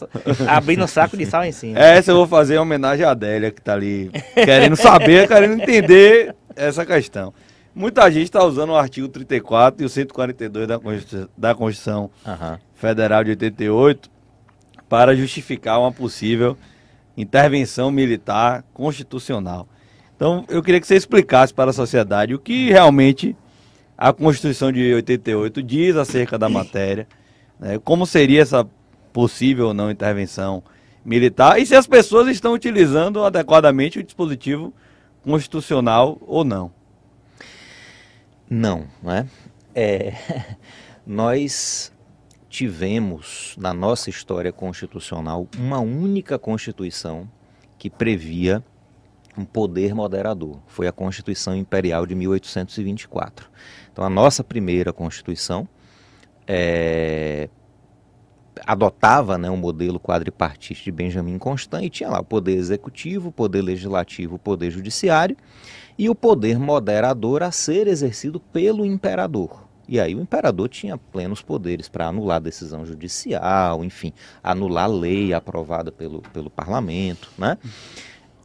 [0.48, 1.78] abrindo um saco de sal em cima.
[1.80, 6.34] essa eu vou fazer em homenagem à Adélia, que tá ali querendo saber, querendo entender
[6.56, 7.34] essa questão.
[7.76, 12.60] Muita gente está usando o artigo 34 e o 142 da Constitu- da Constituição Aham.
[12.80, 14.10] Federal de 88
[14.88, 16.58] para justificar uma possível
[17.16, 19.68] intervenção militar constitucional.
[20.16, 23.36] Então, eu queria que você explicasse para a sociedade o que realmente
[23.98, 27.06] a Constituição de 88 diz acerca da matéria,
[27.60, 28.66] né, como seria essa
[29.12, 30.64] possível ou não intervenção
[31.04, 34.74] militar e se as pessoas estão utilizando adequadamente o dispositivo
[35.24, 36.72] constitucional ou não.
[38.50, 39.26] Não, não é?
[39.76, 40.14] É,
[41.06, 41.92] nós
[42.50, 47.30] tivemos na nossa história constitucional uma única constituição
[47.78, 48.64] que previa
[49.38, 50.60] um poder moderador.
[50.68, 53.50] Foi a Constituição Imperial de 1824.
[53.92, 55.68] Então, a nossa primeira Constituição
[56.46, 57.48] é,
[58.66, 63.32] adotava né, um modelo quadripartite de Benjamin Constant e tinha lá o poder executivo, o
[63.32, 65.38] poder legislativo, o poder judiciário
[65.98, 69.69] e o poder moderador a ser exercido pelo imperador.
[69.90, 75.92] E aí o imperador tinha plenos poderes para anular decisão judicial, enfim, anular lei aprovada
[75.92, 77.58] pelo, pelo parlamento, né?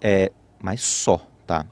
[0.00, 1.66] É, mas só, tá?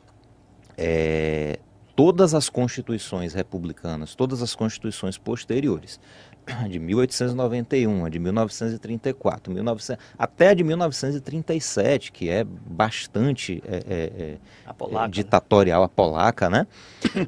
[0.77, 1.59] É,
[1.97, 5.99] todas as constituições republicanas, todas as constituições posteriores,
[6.69, 14.23] de 1891, a de 1934, 1900, até a de 1937, que é bastante é, é,
[14.23, 15.13] é, A polaca, é, né?
[15.13, 16.67] ditatorial, a polaca, né?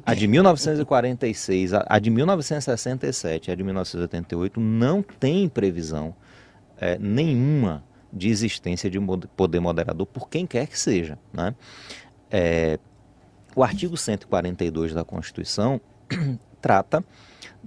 [0.05, 6.15] A de 1946, a, a de 1967 e a de 1988 não tem previsão
[6.77, 8.99] é, nenhuma de existência de
[9.35, 11.55] poder moderador por quem quer que seja, né?
[12.29, 12.79] É,
[13.55, 15.79] o artigo 142 da Constituição
[16.61, 17.03] trata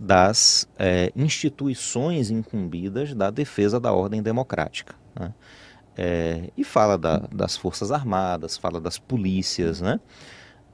[0.00, 4.94] das é, instituições incumbidas da defesa da ordem democrática.
[5.18, 5.34] né?
[5.96, 9.98] É, e fala da- das Forças Armadas, fala das polícias, né?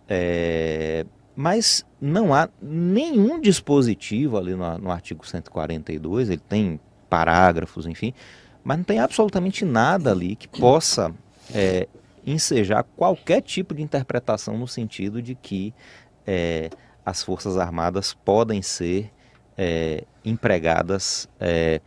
[0.06, 8.12] É, mas não há nenhum dispositivo ali no, no artigo 142, ele tem parágrafos, enfim,
[8.62, 11.10] mas não tem absolutamente nada ali que possa
[11.52, 11.88] é,
[12.26, 15.72] ensejar qualquer tipo de interpretação no sentido de que
[16.26, 16.68] é,
[17.04, 19.10] as Forças Armadas podem ser
[19.56, 21.80] é, empregadas é,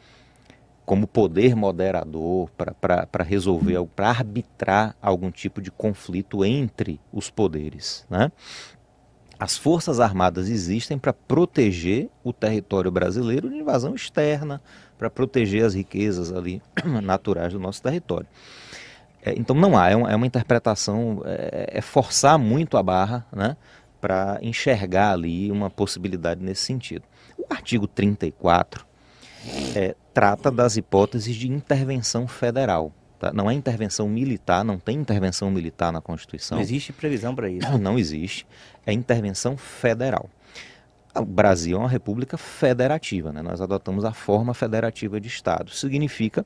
[0.86, 8.06] como poder moderador para resolver, para arbitrar algum tipo de conflito entre os poderes.
[8.10, 8.32] Né?
[9.40, 14.62] As Forças Armadas existem para proteger o território brasileiro de invasão externa,
[14.98, 16.62] para proteger as riquezas ali
[17.04, 18.28] naturais do nosso território.
[19.22, 23.26] É, então não há, é, um- é uma interpretação, é, é forçar muito a barra
[23.32, 23.58] né,
[24.00, 27.04] para enxergar ali uma possibilidade nesse sentido.
[27.38, 28.86] O artigo 34
[29.76, 32.92] é, trata das hipóteses de intervenção federal.
[33.20, 33.32] tá?
[33.34, 36.58] Não é intervenção militar, não tem intervenção militar na Constituição.
[36.58, 37.78] Não existe previsão para isso.
[37.78, 38.48] Não existe.
[38.86, 40.30] É intervenção federal.
[41.16, 43.42] O Brasil é uma república federativa, né?
[43.42, 45.72] nós adotamos a forma federativa de Estado.
[45.72, 46.46] Significa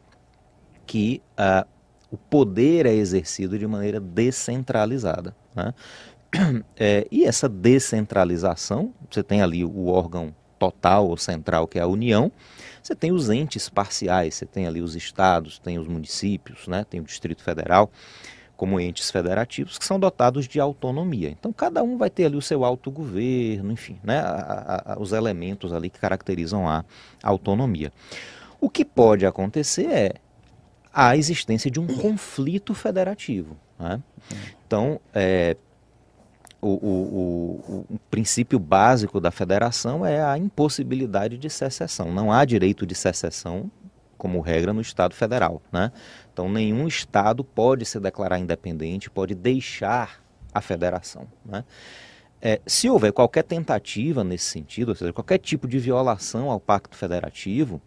[0.85, 1.67] que ah,
[2.09, 5.35] o poder é exercido de maneira descentralizada.
[5.55, 5.73] né?
[6.77, 11.87] É, e essa descentralização, você tem ali o órgão total ou central, que é a
[11.87, 12.31] União,
[12.81, 16.85] você tem os entes parciais, você tem ali os estados, tem os municípios, né?
[16.89, 17.89] tem o Distrito Federal
[18.55, 21.29] como entes federativos que são dotados de autonomia.
[21.29, 25.73] Então, cada um vai ter ali o seu autogoverno, enfim, né, a- a- os elementos
[25.73, 26.85] ali que caracterizam a
[27.23, 27.91] autonomia.
[28.59, 30.13] O que pode acontecer é
[30.93, 33.57] a existência de um conflito federativo.
[33.79, 33.99] né?
[34.67, 35.57] Então, é,
[36.61, 42.11] o, o- o- o princípio básico da federação é a impossibilidade de secessão.
[42.13, 43.71] Não há direito de secessão
[44.17, 45.61] como regra no Estado federal.
[45.71, 45.91] Né?
[46.31, 50.21] Então, nenhum Estado pode se declarar independente, pode deixar
[50.53, 51.27] a federação.
[51.43, 51.63] Né?
[52.39, 56.95] É, se houver qualquer tentativa nesse sentido, ou seja, qualquer tipo de violação ao Pacto
[56.95, 57.81] Federativo,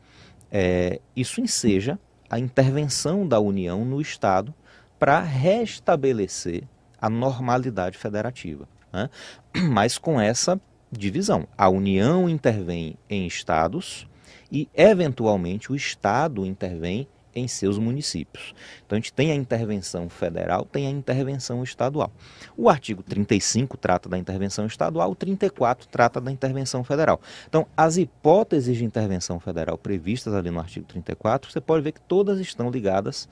[0.50, 1.98] é, isso enseja
[2.30, 4.52] a intervenção da União no Estado
[4.98, 6.64] para restabelecer
[7.04, 8.66] a normalidade federativa.
[8.90, 9.10] né?
[9.68, 10.58] Mas com essa
[10.90, 11.46] divisão.
[11.56, 14.06] A União intervém em estados
[14.50, 18.54] e, eventualmente, o Estado intervém em seus municípios.
[18.86, 22.10] Então a gente tem a intervenção federal, tem a intervenção estadual.
[22.56, 27.20] O artigo 35 trata da intervenção estadual, o 34 trata da intervenção federal.
[27.48, 32.00] Então, as hipóteses de intervenção federal previstas ali no artigo 34, você pode ver que
[32.00, 33.28] todas estão ligadas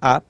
[0.00, 0.20] a,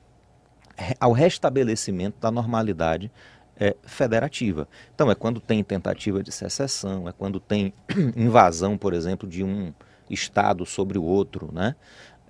[0.99, 3.11] ao restabelecimento da normalidade
[3.57, 4.67] é, federativa.
[4.95, 7.73] Então, é quando tem tentativa de secessão, é quando tem
[8.17, 9.73] invasão, por exemplo, de um
[10.11, 11.75] Estado sobre o outro, né?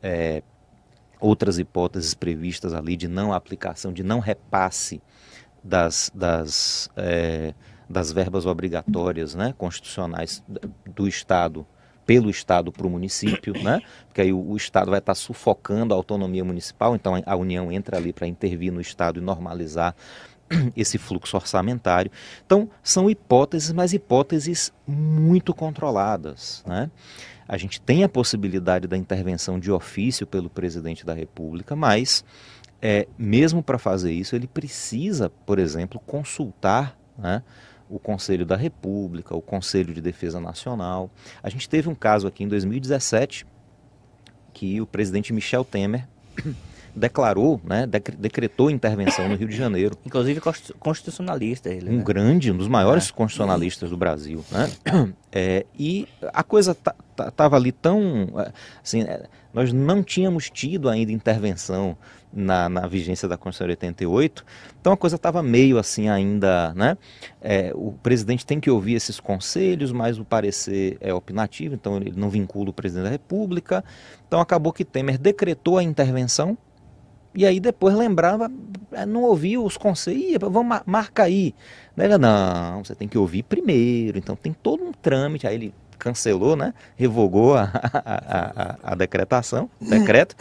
[0.01, 0.43] É,
[1.19, 5.01] outras hipóteses previstas ali de não aplicação, de não repasse
[5.63, 7.55] das, das, é,
[7.89, 10.43] das verbas obrigatórias né, constitucionais
[10.85, 11.67] do Estado
[12.05, 13.81] pelo Estado para o município, né?
[14.07, 17.71] porque aí o, o Estado vai estar sufocando a autonomia municipal, então a, a União
[17.71, 19.95] entra ali para intervir no Estado e normalizar
[20.77, 22.11] esse fluxo orçamentário.
[22.45, 26.63] Então, são hipóteses, mas hipóteses muito controladas.
[26.67, 26.91] Né?
[27.49, 32.25] A gente tem a possibilidade da intervenção de ofício pelo presidente da República, mas
[32.81, 37.43] é, mesmo para fazer isso, ele precisa, por exemplo, consultar né,
[37.93, 41.11] o Conselho da República, o Conselho de Defesa Nacional.
[41.43, 43.47] A gente teve um caso aqui em 2017
[44.55, 46.09] que o presidente Michel Temer
[46.95, 47.87] declarou, né,
[48.19, 49.97] decretou intervenção no Rio de Janeiro.
[50.05, 50.41] Inclusive
[50.79, 51.91] constitucionalista ele.
[51.91, 52.05] Um né?
[52.05, 53.13] grande, um dos maiores é.
[53.13, 54.45] constitucionalistas do Brasil.
[54.51, 54.71] Né?
[55.35, 56.77] É, e a coisa
[57.19, 58.29] estava ali tão...
[58.83, 59.23] Assim, é,
[59.55, 61.97] nós não tínhamos tido ainda intervenção
[62.33, 64.45] na, na vigência da Constituição de 88,
[64.81, 66.97] então a coisa estava meio assim ainda, né?
[67.41, 72.13] É, o presidente tem que ouvir esses conselhos, mas o parecer é opinativo, então ele
[72.17, 73.85] não vincula o presidente da República.
[74.27, 76.57] Então acabou que Temer decretou a intervenção,
[77.35, 78.51] e aí depois lembrava,
[78.93, 81.55] é, não ouvia os conselhos, vamos marcar aí.
[81.97, 86.57] Ele, não, você tem que ouvir primeiro, então tem todo um trâmite, aí ele cancelou,
[86.57, 86.75] né?
[86.97, 90.37] Revogou a, a, a, a decretação, decreto,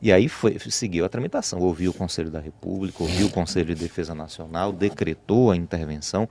[0.00, 1.58] e aí foi, seguiu a tramitação.
[1.58, 6.28] Ouviu o Conselho da República, ouviu o Conselho de Defesa Nacional, decretou a intervenção.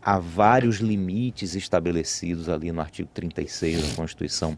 [0.00, 4.56] Há vários limites estabelecidos ali no artigo 36 da Constituição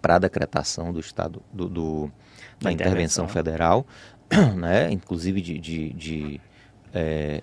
[0.00, 2.10] para a decretação do Estado do, do
[2.60, 3.24] da intervenção.
[3.24, 3.86] intervenção federal
[4.56, 6.40] né, inclusive de, de, de
[6.94, 7.42] é,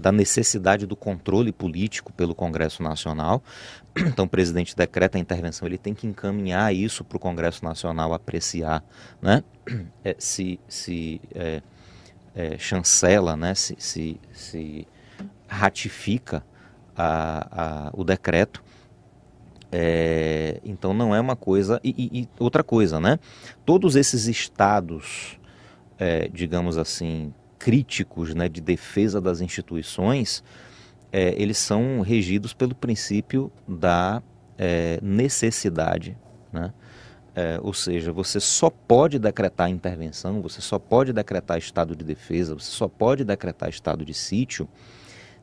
[0.00, 3.42] da necessidade do controle político pelo Congresso Nacional.
[3.96, 8.14] Então, o presidente decreta a intervenção, ele tem que encaminhar isso para o Congresso Nacional
[8.14, 8.84] apreciar,
[9.20, 9.42] né?
[10.04, 11.60] É, se, se é,
[12.34, 13.54] é, chancela, né?
[13.54, 14.86] se, se, se
[15.48, 16.44] ratifica
[16.96, 18.62] a, a, o decreto.
[19.72, 21.80] É, então não é uma coisa.
[21.82, 23.18] E, e, e, outra coisa, né?
[23.64, 25.39] Todos esses estados
[26.00, 30.42] é, digamos assim, críticos né, de defesa das instituições,
[31.12, 34.22] é, eles são regidos pelo princípio da
[34.56, 36.16] é, necessidade.
[36.50, 36.72] Né?
[37.36, 42.54] É, ou seja, você só pode decretar intervenção, você só pode decretar estado de defesa,
[42.54, 44.66] você só pode decretar estado de sítio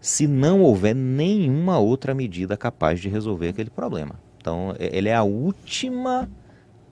[0.02, 4.20] se não houver nenhuma outra medida capaz de resolver aquele problema.
[4.42, 6.28] Então, é, ele é a última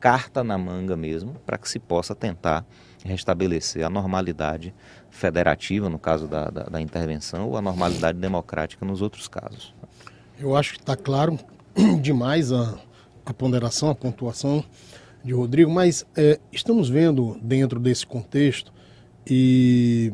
[0.06, 2.64] carta na manga mesmo para que se possa tentar
[3.04, 4.72] restabelecer a normalidade
[5.10, 9.74] federativa, no caso da, da, da intervenção, ou a normalidade democrática nos outros casos.
[10.38, 11.40] Eu acho que está claro
[12.04, 12.78] demais a,
[13.26, 14.64] a ponderação, a pontuação
[15.24, 18.72] de Rodrigo, mas é, estamos vendo dentro desse contexto
[19.26, 20.14] e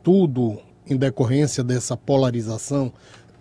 [0.00, 2.92] tudo em decorrência dessa polarização,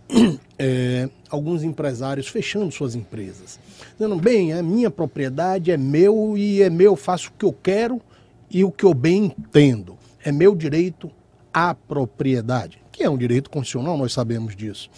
[0.58, 3.60] é, alguns empresários fechando suas empresas.
[3.94, 8.02] Dizendo, bem, é minha propriedade, é meu e é meu, faço o que eu quero
[8.50, 11.10] e o que eu bem entendo é meu direito
[11.54, 14.90] à propriedade, que é um direito constitucional, nós sabemos disso.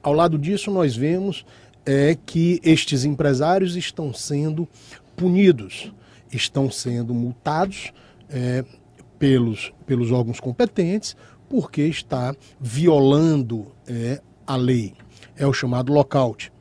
[0.00, 1.44] Ao lado disso, nós vemos
[1.84, 4.68] é, que estes empresários estão sendo
[5.16, 5.92] punidos,
[6.32, 7.92] estão sendo multados
[8.30, 8.64] é,
[9.18, 11.16] pelos, pelos órgãos competentes,
[11.48, 14.20] porque está violando é,
[14.52, 14.94] a lei.
[15.36, 16.52] É o chamado lockout.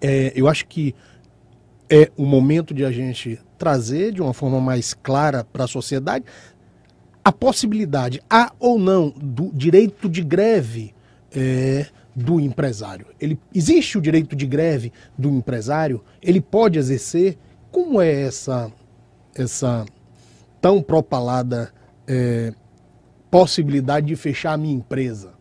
[0.00, 0.94] É, eu acho que
[1.88, 6.24] é o momento de a gente trazer de uma forma mais clara para a sociedade
[7.24, 10.94] a possibilidade, há ou não, do direito de greve
[11.30, 11.86] é,
[12.16, 13.06] do empresário.
[13.20, 16.02] Ele, existe o direito de greve do empresário?
[16.22, 17.36] Ele pode exercer?
[17.70, 18.72] Como é essa,
[19.34, 19.84] essa
[20.60, 21.72] tão propalada
[22.06, 22.52] é,
[23.30, 25.34] possibilidade de fechar a minha empresa?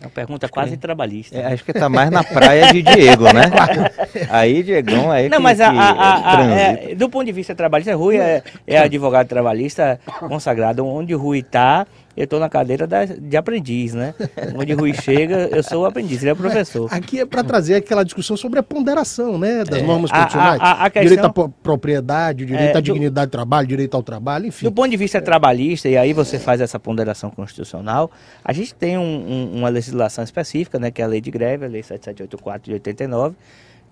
[0.00, 1.36] É uma pergunta acho quase que, trabalhista.
[1.36, 3.50] É, acho que está mais na praia de Diego, né?
[4.30, 7.96] aí, Diegão, aí Não, que, mas a, a, a, é, do ponto de vista trabalhista,
[7.96, 10.86] Rui é, é advogado trabalhista consagrado.
[10.86, 11.84] Onde Rui está,
[12.18, 14.12] eu estou na cadeira da, de aprendiz, né?
[14.56, 16.88] Onde Rui chega, eu sou o aprendiz, ele é o professor.
[16.92, 20.60] Aqui é para trazer aquela discussão sobre a ponderação, né, das É, normas a- constitucionais.
[20.60, 24.02] a- a questão- Direito à pro- propriedade, direito É, à dignidade do trabalho, direito ao
[24.02, 24.66] trabalho, enfim.
[24.66, 28.10] Do ponto de vista trabalhista, e aí você faz essa ponderação constitucional,
[28.44, 31.64] a gente tem um- um- uma legislação específica, né, que é a lei de greve,
[31.64, 33.36] a lei 7784 de 89,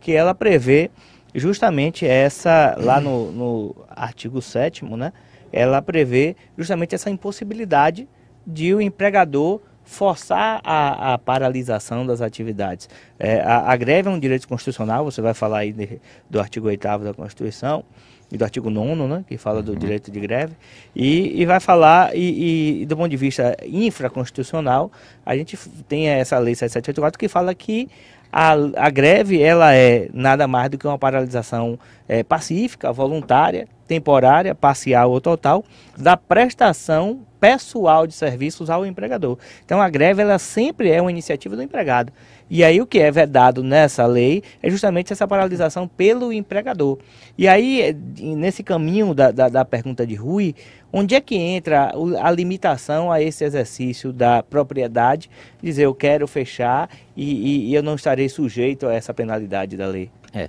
[0.01, 0.91] que ela prevê
[1.35, 5.13] justamente essa, lá no, no artigo 7 né,
[5.53, 8.09] ela prevê justamente essa impossibilidade
[8.47, 12.89] de o empregador forçar a, a paralisação das atividades.
[13.19, 16.67] É, a, a greve é um direito constitucional, você vai falar aí de- do artigo
[16.67, 17.85] 8 da Constituição,
[18.31, 20.55] e do artigo 9 né, que fala do direito de greve,
[20.95, 24.91] e, e vai falar, e, e do ponto de vista infraconstitucional,
[25.25, 25.57] a gente
[25.89, 27.89] tem essa lei 7784 que fala que
[28.33, 31.79] a, a greve ela é nada mais do que uma paralisação
[32.09, 35.65] eh, pacífica, voluntária, temporária, parcial ou total,
[35.97, 39.39] da prestação pessoal de serviços ao empregador.
[39.65, 42.13] Então a greve ela sempre é uma iniciativa do empregado.
[42.49, 46.99] E aí o que é vedado nessa lei é justamente essa paralisação pelo empregador.
[47.37, 50.55] E aí, eh, nesse caminho da, da, da pergunta de Rui,
[50.93, 55.29] onde é que entra a limitação a esse exercício da propriedade,
[55.61, 59.87] dizer eu quero fechar e, e- e eu não estarei sujeito a essa penalidade da
[59.89, 60.09] lei?
[60.33, 60.49] É.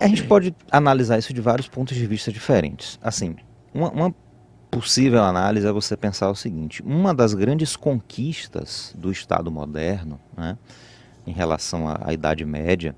[0.00, 2.98] A gente pode analisar isso de vários pontos de vista diferentes.
[3.00, 3.36] Assim,
[3.72, 4.14] uma, uma
[4.70, 10.56] possível análise é você pensar o seguinte: uma das grandes conquistas do Estado moderno, né,
[11.26, 12.94] em relação à, à Idade Média,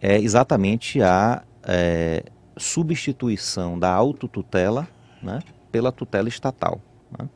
[0.00, 2.24] é exatamente a é,
[2.56, 4.88] substituição da autotutela
[5.22, 5.40] né,
[5.70, 6.80] pela tutela estatal.
[7.18, 7.28] né.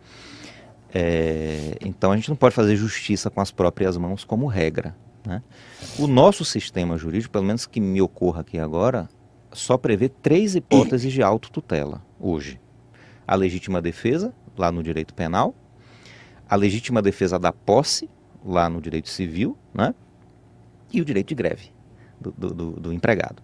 [0.93, 4.95] É, então a gente não pode fazer justiça com as próprias mãos como regra.
[5.25, 5.43] né.
[5.99, 9.09] O nosso sistema jurídico, pelo menos que me ocorra aqui agora,
[9.53, 12.61] só prevê três hipóteses de autotutela hoje.
[13.31, 15.55] A legítima defesa, lá no direito penal,
[16.49, 18.11] a legítima defesa da posse,
[18.45, 19.95] lá no direito civil, né?
[20.93, 21.71] e o direito de greve
[22.21, 23.41] do, do- do- do empregado.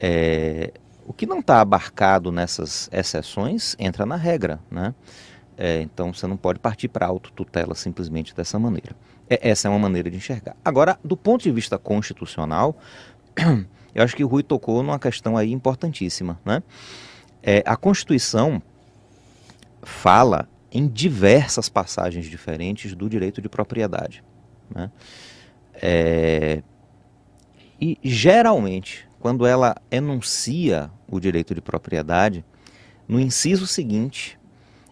[0.00, 0.72] É,
[1.06, 4.58] o que não está abarcado nessas exceções entra na regra.
[4.70, 4.94] Né?
[5.58, 8.96] É, então você não pode partir para autotutela simplesmente dessa maneira.
[9.28, 10.56] É, essa é uma maneira de enxergar.
[10.64, 12.74] Agora, do ponto de vista constitucional,
[13.94, 16.40] eu acho que o Rui tocou numa questão aí importantíssima.
[16.42, 16.62] Né?
[17.42, 18.62] É, a Constituição
[19.82, 24.22] fala em diversas passagens diferentes do direito de propriedade.
[24.74, 24.90] né?
[25.74, 26.62] É,
[27.80, 32.44] e geralmente, quando ela enuncia o direito de propriedade,
[33.08, 34.38] no inciso seguinte,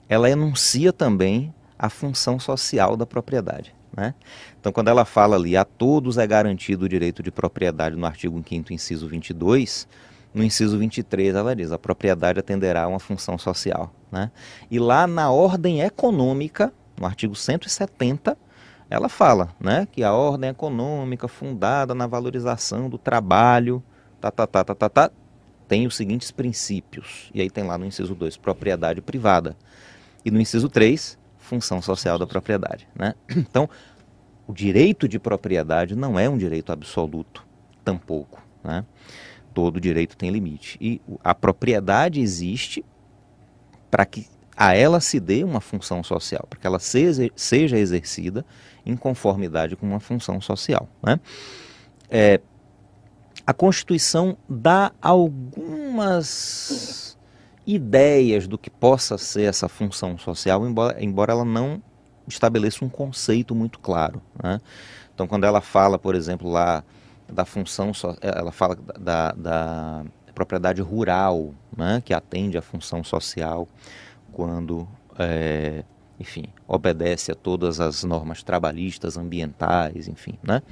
[0.09, 3.74] ela enuncia também a função social da propriedade.
[3.95, 4.14] Né?
[4.59, 8.43] Então, quando ela fala ali, a todos é garantido o direito de propriedade no artigo
[8.47, 9.86] 5 inciso 22,
[10.32, 13.92] no inciso 23 ela diz, a propriedade atenderá a uma função social.
[14.10, 14.30] Né?
[14.70, 18.36] E lá na ordem econômica, no artigo 170,
[18.90, 23.82] ela fala né, que a ordem econômica fundada na valorização do trabalho,
[24.20, 25.10] tá, tá, tá, tá, tá, tá,
[25.66, 27.30] tem os seguintes princípios.
[27.34, 29.56] E aí tem lá no inciso 2, propriedade privada.
[30.24, 32.88] E no inciso 3, função social da propriedade.
[32.94, 33.14] Né?
[33.36, 33.68] Então,
[34.46, 37.46] o direito de propriedade não é um direito absoluto,
[37.84, 38.42] tampouco.
[38.64, 38.84] Né?
[39.55, 40.76] Todo direito tem limite.
[40.80, 42.84] E a propriedade existe
[43.90, 44.26] para que
[44.57, 48.44] a ela se dê uma função social, para que ela seja, seja exercida
[48.84, 50.88] em conformidade com uma função social.
[51.03, 51.20] Né?
[52.11, 52.40] É,
[53.46, 57.16] a Constituição dá algumas
[57.66, 61.80] ideias do que possa ser essa função social, embora, embora ela não
[62.26, 64.20] estabeleça um conceito muito claro.
[64.42, 64.61] né?
[65.14, 66.84] Então, quando ela fala, por exemplo, lá
[67.32, 70.04] da função, so- ela fala da, da
[70.34, 73.68] propriedade rural, né, que atende à função social,
[74.32, 74.86] quando,
[75.18, 75.84] é,
[76.18, 80.62] enfim, obedece a todas as normas trabalhistas, ambientais, enfim, né?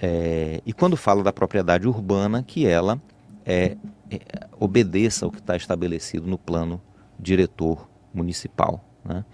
[0.00, 3.00] É, e quando fala da propriedade urbana, que ela
[3.44, 3.76] é,
[4.10, 4.18] é,
[4.58, 6.80] obedeça ao que está estabelecido no plano
[7.18, 8.84] diretor municipal.
[9.04, 9.24] Né?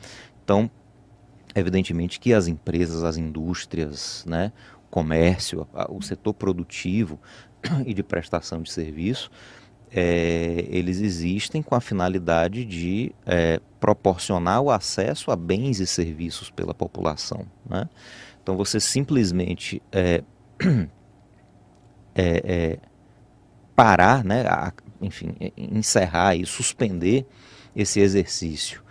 [0.44, 0.70] Então,
[1.54, 4.52] evidentemente que as empresas, as indústrias, né,
[4.90, 7.18] comércio, o setor produtivo
[7.86, 9.30] e de prestação de serviço,
[9.92, 16.50] é, eles existem com a finalidade de é, proporcionar o acesso a bens e serviços
[16.50, 17.44] pela população.
[17.68, 17.88] Né?
[18.42, 20.22] Então, você simplesmente é,
[22.14, 22.78] é, é,
[23.74, 27.26] parar, né, a- enfim, encerrar e suspender
[27.74, 28.82] esse exercício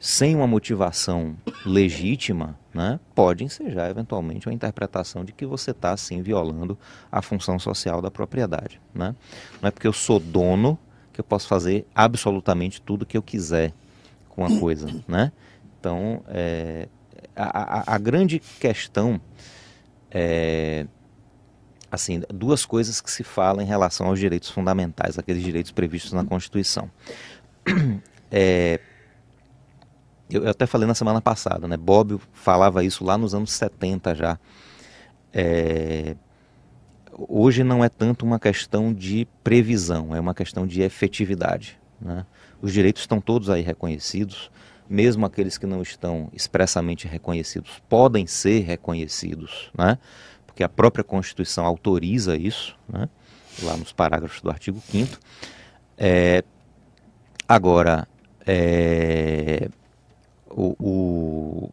[0.00, 1.36] sem uma motivação
[1.66, 6.78] legítima, né, pode ensejar eventualmente uma interpretação de que você está assim violando
[7.10, 8.80] a função social da propriedade.
[8.94, 9.14] Né?
[9.60, 10.78] Não é porque eu sou dono
[11.12, 13.72] que eu posso fazer absolutamente tudo que eu quiser
[14.28, 14.88] com a coisa.
[15.08, 15.32] Né?
[15.78, 16.88] Então, é,
[17.34, 19.18] a, a, a grande questão
[20.10, 20.86] é
[21.90, 26.24] assim, duas coisas que se falam em relação aos direitos fundamentais, aqueles direitos previstos na
[26.24, 26.90] Constituição.
[28.32, 28.78] É,
[30.30, 31.76] eu, eu até falei na semana passada, né?
[31.76, 34.38] Bob falava isso lá nos anos 70 já.
[35.32, 36.16] É,
[37.12, 41.78] hoje não é tanto uma questão de previsão, é uma questão de efetividade.
[42.00, 42.24] Né?
[42.60, 44.50] Os direitos estão todos aí reconhecidos,
[44.88, 49.98] mesmo aqueles que não estão expressamente reconhecidos podem ser reconhecidos, né?
[50.46, 53.08] porque a própria Constituição autoriza isso, né?
[53.62, 55.18] lá nos parágrafos do artigo 5
[55.96, 56.42] é,
[57.50, 58.06] Agora,
[58.46, 59.68] é,
[60.50, 61.70] o, o,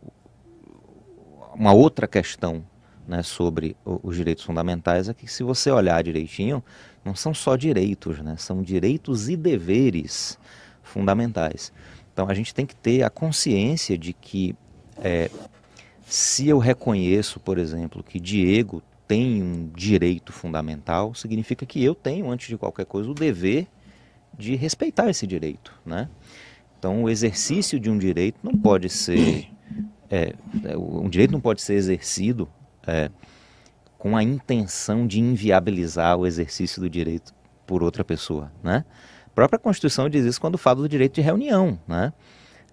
[1.55, 2.63] uma outra questão
[3.07, 6.63] né, sobre os direitos fundamentais é que se você olhar direitinho,
[7.03, 10.38] não são só direitos, né, são direitos e deveres
[10.84, 11.71] fundamentais.
[12.13, 14.55] Então a gente tem que ter a consciência de que
[14.97, 15.30] é,
[16.05, 22.30] se eu reconheço, por exemplo, que Diego tem um direito fundamental, significa que eu tenho,
[22.30, 23.67] antes de qualquer coisa, o dever
[24.38, 26.09] de respeitar esse direito, né?
[26.78, 29.49] Então, o exercício de um direito não pode ser
[30.09, 32.47] é, é, um direito não pode ser exercido
[32.86, 33.09] é,
[33.97, 37.34] com a intenção de inviabilizar o exercício do direito
[37.65, 38.86] por outra pessoa, né?
[39.25, 42.13] A própria Constituição diz isso quando fala do direito de reunião, né?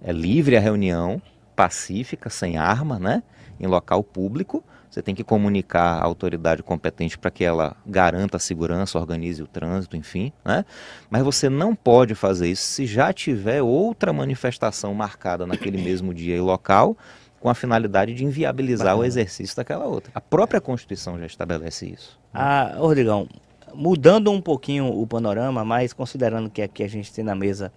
[0.02, 1.20] É livre a reunião,
[1.56, 3.22] pacífica, sem arma, né?
[3.58, 4.62] Em local público,
[4.94, 9.46] você tem que comunicar à autoridade competente para que ela garanta a segurança, organize o
[9.46, 10.32] trânsito, enfim.
[10.44, 10.64] Né?
[11.10, 16.36] Mas você não pode fazer isso se já tiver outra manifestação marcada naquele mesmo dia
[16.36, 16.96] e local
[17.40, 20.12] com a finalidade de inviabilizar o exercício daquela outra.
[20.14, 22.16] A própria Constituição já estabelece isso.
[22.32, 23.28] Ah, Rodrigão,
[23.74, 27.72] mudando um pouquinho o panorama, mas considerando que aqui a gente tem na mesa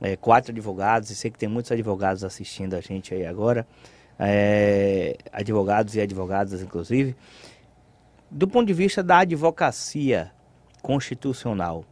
[0.00, 3.66] é, quatro advogados, e sei que tem muitos advogados assistindo a gente aí agora,
[4.22, 7.16] é, advogados e advogadas, inclusive,
[8.30, 10.30] do ponto de vista da advocacia
[10.82, 11.84] constitucional,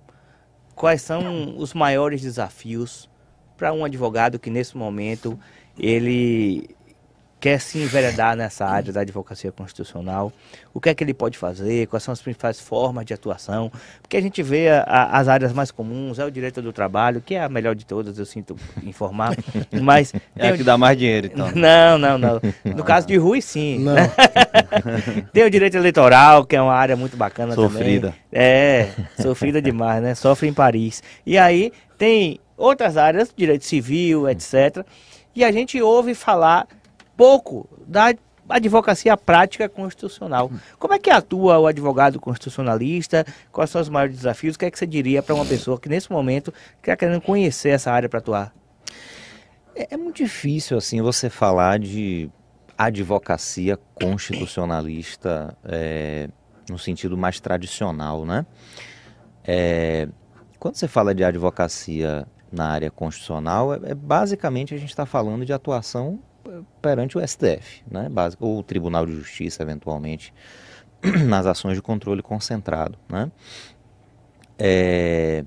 [0.75, 3.09] quais são os maiores desafios
[3.57, 5.39] para um advogado que nesse momento
[5.79, 6.69] ele
[7.41, 10.33] quer se enveredar nessa área da advocacia constitucional,
[10.75, 13.71] o que é que ele pode fazer, quais são as principais formas de atuação,
[14.03, 17.21] porque a gente vê a, a, as áreas mais comuns, é o direito do trabalho,
[17.21, 19.37] que é a melhor de todas, eu sinto informar,
[19.83, 20.13] mas...
[20.37, 21.51] É a que dá mais dinheiro, então.
[21.53, 22.41] Não, não, não.
[22.65, 23.79] No caso de Rui, sim.
[23.79, 23.95] Não.
[25.33, 28.09] tem o direito eleitoral, que é uma área muito bacana sofrida.
[28.09, 28.21] também.
[28.33, 30.15] É, sofrida demais, né?
[30.15, 31.03] Sofre em Paris.
[31.25, 34.85] E aí tem outras áreas, direito civil, etc.,
[35.35, 36.67] e a gente ouve falar
[37.19, 38.15] pouco da
[38.49, 40.51] advocacia prática constitucional.
[40.79, 43.27] Como é que atua o advogado constitucionalista?
[43.51, 44.55] Quais são os maiores desafios?
[44.55, 47.71] O que é que você diria para uma pessoa que nesse momento está querendo conhecer
[47.71, 48.55] essa área para atuar?
[49.75, 52.31] É, é, muito difícil assim você falar de
[52.79, 56.29] advocacia constitucionalista é,
[56.71, 58.47] no sentido mais tradicional, né?
[59.45, 60.09] É,
[60.59, 65.45] quando você fala de advocacia na área constitucional, é, é basicamente a gente está falando
[65.45, 66.21] de atuação
[66.81, 70.33] perante o STF, né, ou o Tribunal de Justiça, eventualmente,
[71.27, 72.99] nas ações de controle concentrado.
[73.09, 73.31] Né.
[74.59, 75.45] É,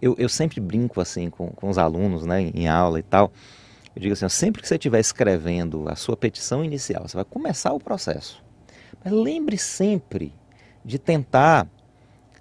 [0.00, 3.32] eu, eu, sempre brinco assim com, com os alunos né, em aula e tal.
[3.94, 7.72] Eu digo assim, sempre que você estiver escrevendo a sua petição inicial, você vai começar
[7.72, 8.42] o processo.
[9.04, 10.32] Mas lembre sempre
[10.84, 11.66] de tentar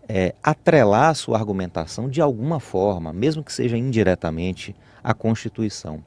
[0.08, 6.04] é, atrelar a sua argumentação de alguma forma, mesmo que seja indiretamente, à Constituição.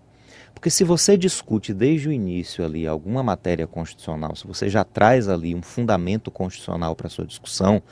[0.55, 5.29] Porque se você discute desde o início ali alguma matéria constitucional, se você já traz
[5.29, 7.83] ali um fundamento constitucional para a sua discussão,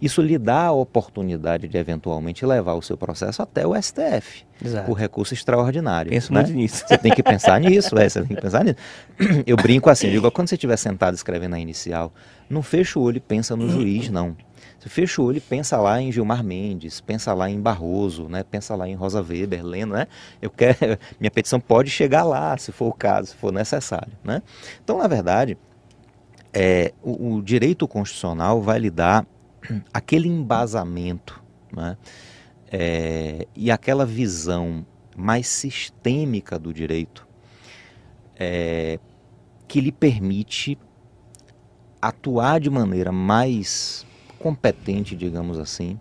[0.00, 4.86] isso lhe dá a oportunidade de eventualmente levar o seu processo até o STF, Exato.
[4.86, 6.10] por recurso extraordinário.
[6.10, 6.40] Penso né?
[6.42, 6.84] muito nisso.
[6.86, 8.78] Você tem que pensar nisso, é, você tem que pensar nisso.
[9.46, 12.12] Eu brinco assim, digo, quando você estiver sentado escrevendo a inicial,
[12.48, 14.34] não fecha o olho e pensa no juiz, não.
[14.80, 18.42] Você fecha o olho e pensa lá em Gilmar Mendes, pensa lá em Barroso, né?
[18.42, 20.06] pensa lá em Rosa Weber, lendo, né?
[20.40, 20.78] Eu quero,
[21.20, 24.42] minha petição pode chegar lá, se for o caso, se for necessário, né?
[24.82, 25.58] Então, na verdade,
[26.50, 29.26] é, o, o direito constitucional vai lhe dar
[29.92, 31.98] aquele embasamento, né?
[32.72, 37.28] É, e aquela visão mais sistêmica do direito
[38.34, 38.98] é,
[39.68, 40.78] que lhe permite
[42.00, 44.06] atuar de maneira mais
[44.40, 46.00] competente, digamos assim,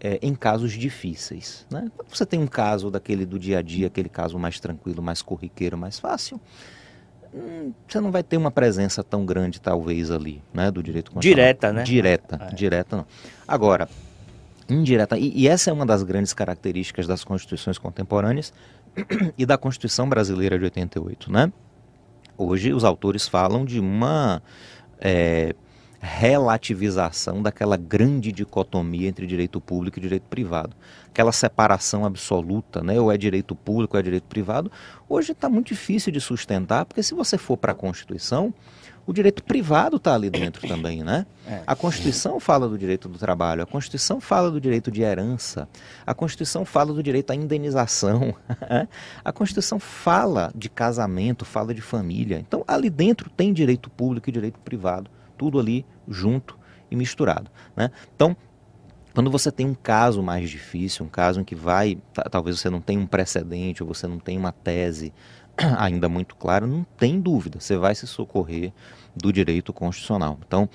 [0.00, 1.66] é, em casos difíceis.
[1.70, 1.90] Né?
[1.96, 5.20] Quando você tem um caso daquele do dia a dia, aquele caso mais tranquilo, mais
[5.20, 6.40] corriqueiro, mais fácil,
[7.34, 11.44] hum, você não vai ter uma presença tão grande, talvez, ali, né, do direito constitucional.
[11.44, 11.82] Direta, né?
[11.82, 12.54] Direta, é.
[12.54, 13.06] direta não.
[13.46, 13.88] Agora,
[14.68, 18.52] indireta, e, e essa é uma das grandes características das constituições contemporâneas,
[19.36, 21.52] e da Constituição Brasileira de 88, né?
[22.38, 24.42] Hoje os autores falam de uma
[25.00, 25.54] é,
[26.06, 30.74] relativização daquela grande dicotomia entre direito público e direito privado.
[31.08, 32.98] Aquela separação absoluta, né?
[33.00, 34.70] ou é direito público ou é direito privado,
[35.08, 38.54] hoje está muito difícil de sustentar, porque se você for para a Constituição,
[39.04, 41.26] o direito privado está ali dentro também, né?
[41.46, 41.62] É.
[41.66, 45.68] A Constituição fala do direito do trabalho, a Constituição fala do direito de herança,
[46.04, 48.34] a Constituição fala do direito à indenização,
[49.24, 52.38] a Constituição fala de casamento, fala de família.
[52.38, 56.58] Então, ali dentro tem direito público e direito privado, tudo ali junto
[56.90, 57.90] e misturado, né?
[58.14, 58.36] Então,
[59.14, 62.68] quando você tem um caso mais difícil, um caso em que vai, ta- talvez você
[62.68, 65.12] não tenha um precedente ou você não tenha uma tese
[65.78, 68.72] ainda muito clara, não tem dúvida, você vai se socorrer
[69.16, 70.38] do direito constitucional.
[70.46, 70.68] Então,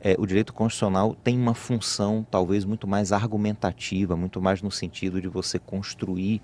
[0.00, 5.20] é, o direito constitucional tem uma função talvez muito mais argumentativa, muito mais no sentido
[5.20, 6.40] de você construir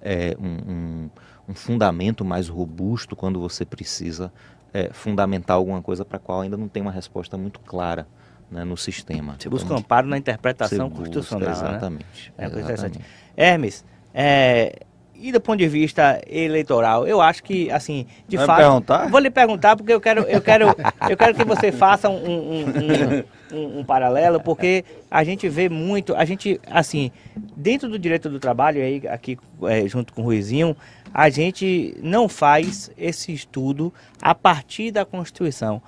[0.00, 1.10] é, um, um-
[1.50, 4.32] um fundamento mais robusto quando você precisa
[4.74, 8.06] é, fundamentar alguma coisa para a qual ainda não tem uma resposta muito clara
[8.50, 9.36] né, no sistema.
[9.38, 11.54] Você busca um Então, amparo na interpretação busca, constitucional, né?
[11.54, 12.32] Exatamente.
[12.36, 12.98] É coisa interessante.
[12.98, 13.04] exatamente.
[13.36, 14.80] Hermes, é,
[15.14, 18.58] e do ponto de vista eleitoral, eu acho que, assim, de Vai fato...
[18.58, 19.08] perguntar?
[19.08, 20.66] Vou lhe perguntar, porque eu quero, eu quero,
[21.08, 23.24] eu quero que você faça um, um- um-
[23.56, 27.12] um- um paralelo, porque a gente vê muito, a gente, assim,
[27.56, 30.76] dentro do direito do trabalho, aí aqui é, junto com o Ruizinho,
[31.14, 35.80] a gente não faz esse estudo a partir da Constituição.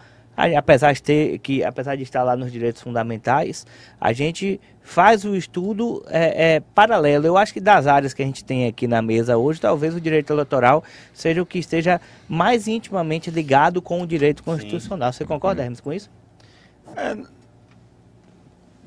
[0.57, 3.67] Apesar de, ter, que, apesar de estar lá nos direitos fundamentais,
[3.99, 7.27] a gente faz o estudo é, é, paralelo.
[7.27, 10.01] Eu acho que das áreas que a gente tem aqui na mesa hoje, talvez o
[10.01, 15.11] direito eleitoral seja o que esteja mais intimamente ligado com o direito constitucional.
[15.11, 16.11] Você concorda, Hermes, com isso?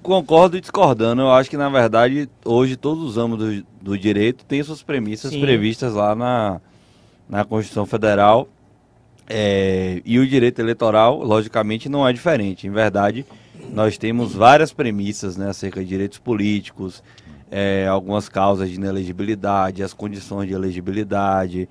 [0.02, 1.22] Concordo e discordando.
[1.22, 5.32] Eu acho que, na verdade, hoje todos os âmbitos do, do direito têm suas premissas
[5.32, 5.42] Sim.
[5.42, 6.62] previstas lá na,
[7.30, 8.48] na Constituição Federal.
[9.28, 12.66] É, e o direito eleitoral, logicamente, não é diferente.
[12.66, 13.26] Em verdade,
[13.72, 17.04] nós temos várias premissas né, acerca de direitos políticos,
[17.52, 21.70] é, algumas causas de inelegibilidade, as condições de elegibilidade,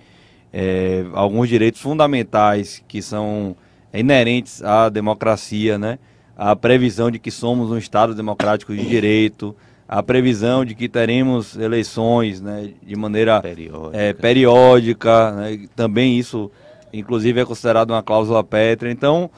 [0.53, 3.57] é, alguns direitos fundamentais que são
[3.93, 5.99] inerentes à democracia, né?
[6.39, 9.57] A previsão de que somos um Estado democrático de direito,
[9.89, 13.97] a previsão de que teremos eleições né, de maneira Periódica.
[13.97, 16.49] é, periódica, né, também isso,
[16.93, 18.93] inclusive, é considerado uma cláusula pétrea.
[18.93, 19.29] Então,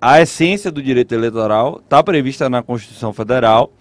[0.00, 3.72] a essência do direito eleitoral está prevista na Constituição Federal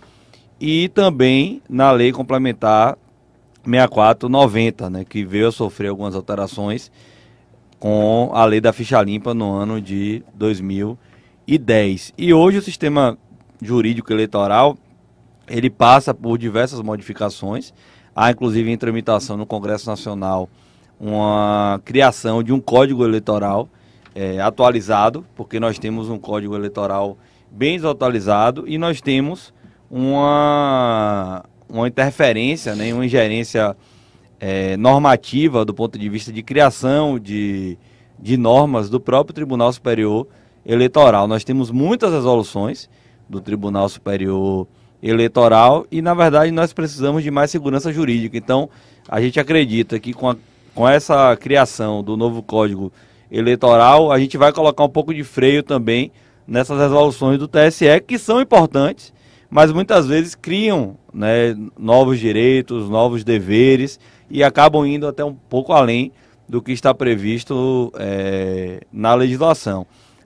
[0.59, 2.97] e também na Lei Complementar
[3.63, 6.91] 6490, né, que veio a sofrer algumas alterações
[7.79, 11.12] com a Lei da Ficha Limpa no ano de 2010.
[12.17, 13.17] E hoje o sistema
[13.61, 14.77] jurídico eleitoral
[15.47, 17.73] ele passa por diversas modificações.
[18.15, 20.49] Há inclusive em tramitação no Congresso Nacional
[20.99, 23.67] uma criação de um código eleitoral
[24.15, 27.17] eh, atualizado, porque nós temos um código eleitoral
[27.51, 29.53] bem desatualizado e nós temos
[29.91, 33.75] uma, uma interferência, né, uma ingerência
[34.39, 37.77] eh, normativa do ponto de vista de criação de,
[38.17, 40.27] de normas do próprio Tribunal Superior
[40.65, 41.27] Eleitoral.
[41.27, 42.89] Nós temos muitas resoluções
[43.29, 44.67] do Tribunal Superior
[45.01, 48.37] Eleitoral e, na verdade, nós precisamos de mais segurança jurídica.
[48.37, 48.69] Então,
[49.07, 50.35] a gente acredita que com, a-
[50.73, 52.91] com essa criação do novo Código
[53.29, 56.11] Eleitoral, a gente vai colocar um pouco de freio também
[56.47, 59.13] nessas resoluções do TSE, que são importantes,
[59.49, 63.99] mas muitas vezes criam né, novos direitos, novos deveres
[64.29, 66.11] e acabam indo até um pouco além
[66.47, 69.85] do que está previsto eh, na legislação.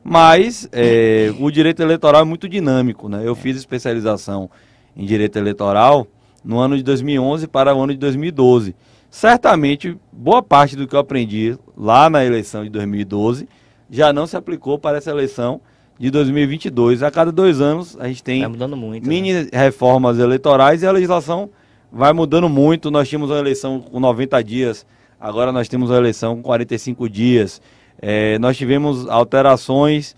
[0.10, 3.10] Mas eh, o direito eleitoral é muito dinâmico.
[3.10, 3.24] Né?
[3.26, 4.49] Eu fiz especialização
[4.95, 6.08] em direito eleitoral
[6.45, 8.74] no ano de 2011 para o ano de 2012.
[9.10, 13.49] Certamente, boa parte do que eu aprendi lá na eleição de 2012
[13.89, 15.60] já não se aplicou para essa eleição
[15.99, 17.03] de 2022.
[17.03, 18.43] A cada dois anos a gente tem
[18.78, 19.03] muito.
[19.03, 19.10] né?
[19.10, 21.49] mini reformas eleitorais e a legislação
[21.91, 22.89] vai mudando muito.
[22.89, 24.86] Nós tínhamos uma eleição com 90 dias,
[25.20, 27.62] agora nós temos uma eleição com 45 dias.
[28.01, 30.15] Eh, nós tivemos alterações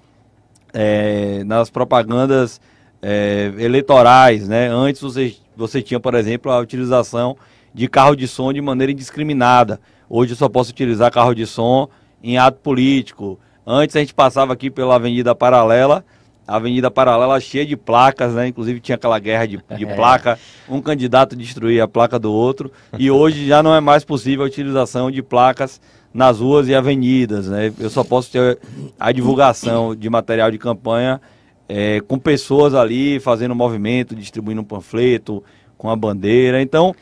[0.74, 2.60] eh, nas propagandas
[3.02, 4.68] eh, eleitorais, né?
[4.68, 7.38] Antes você, você tinha, por exemplo, a utilização
[7.74, 9.80] de carro de som de maneira indiscriminada.
[10.10, 11.88] Hoje eu só posso utilizar carro de som
[12.22, 13.40] em ato político.
[13.66, 16.04] Antes a gente passava aqui pela Avenida Paralela,
[16.48, 18.48] a Avenida Paralela cheia de placas, né?
[18.48, 22.72] Inclusive tinha aquela guerra de, de placa, um candidato destruía a placa do outro.
[22.98, 25.80] E hoje já não é mais possível a utilização de placas
[26.14, 27.72] nas ruas e avenidas, né?
[27.80, 28.60] Eu só posso ter
[29.00, 31.22] a divulgação de material de campanha
[31.68, 35.44] é, com pessoas ali fazendo movimento, distribuindo um panfleto,
[35.78, 36.62] com a bandeira.
[36.62, 36.96] Então,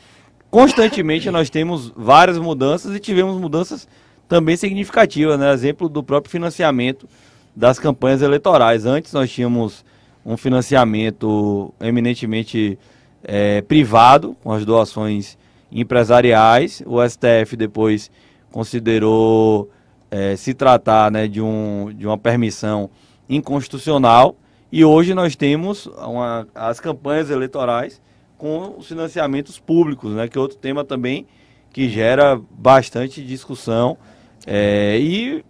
[0.52, 3.88] constantemente nós temos várias mudanças e tivemos mudanças
[4.28, 5.52] também significativas, né?
[5.54, 7.08] Exemplo do próprio financiamento
[7.56, 8.86] das campanhas eleitorais.
[8.86, 9.86] Antes nós tínhamos
[10.26, 12.78] um financiamento eminentemente
[13.24, 15.38] é, privado, com as doações
[15.72, 16.84] empresariais.
[16.86, 18.12] O STF depois
[18.52, 19.70] considerou
[20.10, 22.90] é, se tratar né, de, um, de uma permissão
[23.30, 24.36] inconstitucional.
[24.72, 28.02] E hoje nós temos uma, as campanhas eleitorais
[28.38, 31.26] com os financiamentos públicos, né, que é outro tema também
[31.72, 33.98] que gera bastante discussão.
[34.46, 35.44] É, e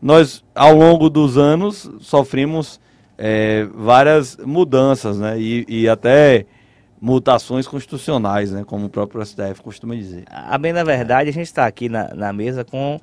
[0.00, 2.80] nós, ao longo dos anos, sofremos
[3.18, 6.46] é, várias mudanças, né, e, e até
[7.00, 10.24] mutações constitucionais, né, como o próprio STF costuma dizer.
[10.30, 13.00] A bem na verdade, a gente está aqui na, na mesa com,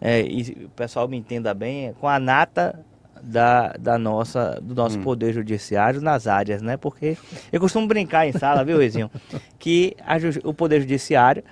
[0.00, 2.78] é, e o pessoal me entenda bem, com a nata
[3.24, 6.76] da, da nossa, do nosso poder judiciário nas áreas, né?
[6.76, 7.16] Porque
[7.52, 9.10] eu costumo brincar em sala, viu, Rezinho?
[9.58, 10.16] Que a
[10.46, 11.42] o poder judiciário,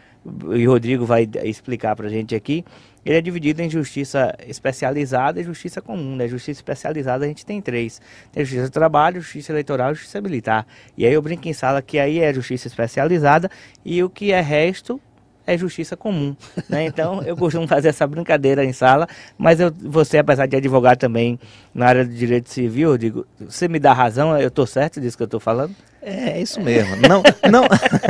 [0.54, 2.64] e o Rodrigo vai explicar pra gente aqui,
[3.04, 6.28] ele é dividido em justiça especializada e justiça comum, né?
[6.28, 8.00] Justiça especializada a gente tem três.
[8.30, 10.66] Tem justiça do trabalho, justiça eleitoral e justiça militar.
[10.96, 13.50] E aí eu brinco em sala que aí é justiça especializada
[13.84, 15.00] e o que é resto
[15.46, 16.36] é justiça comum,
[16.68, 16.84] né?
[16.84, 21.38] Então eu costumo fazer essa brincadeira em sala, mas eu, você, apesar de advogar também
[21.74, 25.16] na área do direito civil, eu digo, você me dá razão, eu estou certo disso
[25.16, 25.74] que eu estou falando?
[26.02, 26.96] É, é isso mesmo.
[26.96, 27.64] Não, não,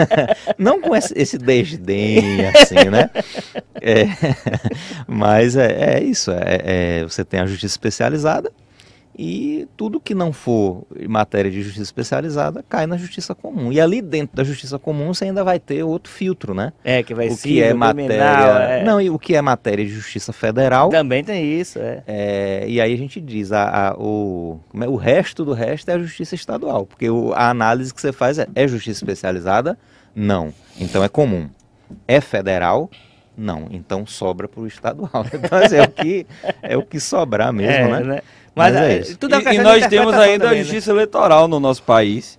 [0.58, 3.10] não com esse, esse desdém, assim, né?
[3.80, 4.04] É,
[5.06, 6.30] mas é, é isso.
[6.30, 6.60] É,
[7.00, 8.50] é, você tem a justiça especializada
[9.18, 13.70] e tudo que não for matéria de justiça especializada cai na justiça comum.
[13.70, 16.72] E ali dentro da justiça comum você ainda vai ter outro filtro, né?
[16.82, 18.14] É, que vai o ser que é matéria.
[18.80, 18.84] é.
[18.84, 20.88] Não, e o que é matéria de justiça federal.
[20.88, 22.02] Também tem isso, é.
[22.06, 25.94] É, e aí a gente diz, a, a- o, é, o resto do resto é
[25.94, 29.78] a justiça estadual, porque o- a análise que você faz é, é justiça especializada?
[30.14, 30.52] Não.
[30.80, 31.48] Então é comum.
[32.08, 32.90] É federal?
[33.36, 33.66] Não.
[33.70, 35.10] Então sobra para o estadual.
[35.32, 36.26] Então assim, é, o que,
[36.62, 38.22] é o que sobrar mesmo, É, né?
[38.54, 39.18] Mas, Mas é é, isso.
[39.18, 40.64] tudo é E, e nós temos ainda também, a né?
[40.64, 42.38] justiça eleitoral no nosso país,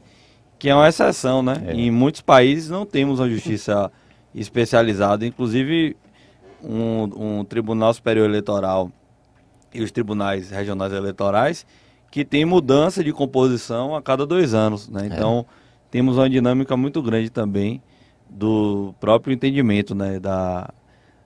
[0.60, 1.62] que é uma exceção, né?
[1.68, 1.74] É.
[1.74, 3.92] Em muitos países não temos uma justiça
[4.34, 5.98] especializada, inclusive
[6.64, 8.92] um, um Tribunal Superior Eleitoral
[9.74, 11.66] e os tribunais regionais eleitorais
[12.12, 15.10] que tem mudança de composição a cada dois anos, né?
[15.12, 15.48] Então
[15.90, 17.82] temos uma dinâmica muito grande também
[18.30, 20.20] do próprio entendimento, né?
[20.20, 20.70] Da,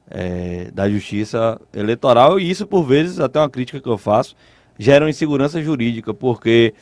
[0.10, 4.34] é, da justiça eleitoral e isso por vezes até uma crítica que eu faço
[4.78, 6.74] gera uma insegurança jurídica porque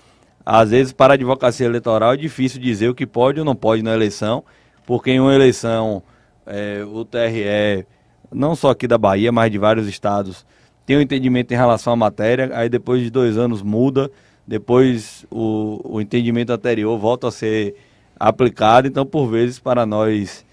[0.45, 3.81] às vezes para a advocacia eleitoral é difícil dizer o que pode ou não pode
[3.81, 4.43] na eleição
[4.85, 6.03] porque em uma eleição
[6.45, 7.85] é, o TRE
[8.31, 10.45] não só aqui da Bahia mas de vários estados
[10.85, 14.11] tem um entendimento em relação à matéria aí depois de dois anos muda
[14.47, 17.75] depois o, o entendimento anterior volta a ser
[18.19, 20.45] aplicado então por vezes para nós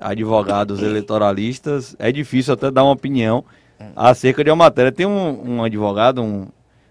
[0.00, 3.44] advogados eleitoralistas, é difícil até dar uma opinião
[3.94, 4.92] acerca de uma matéria.
[4.92, 6.46] Tem um, um advogado um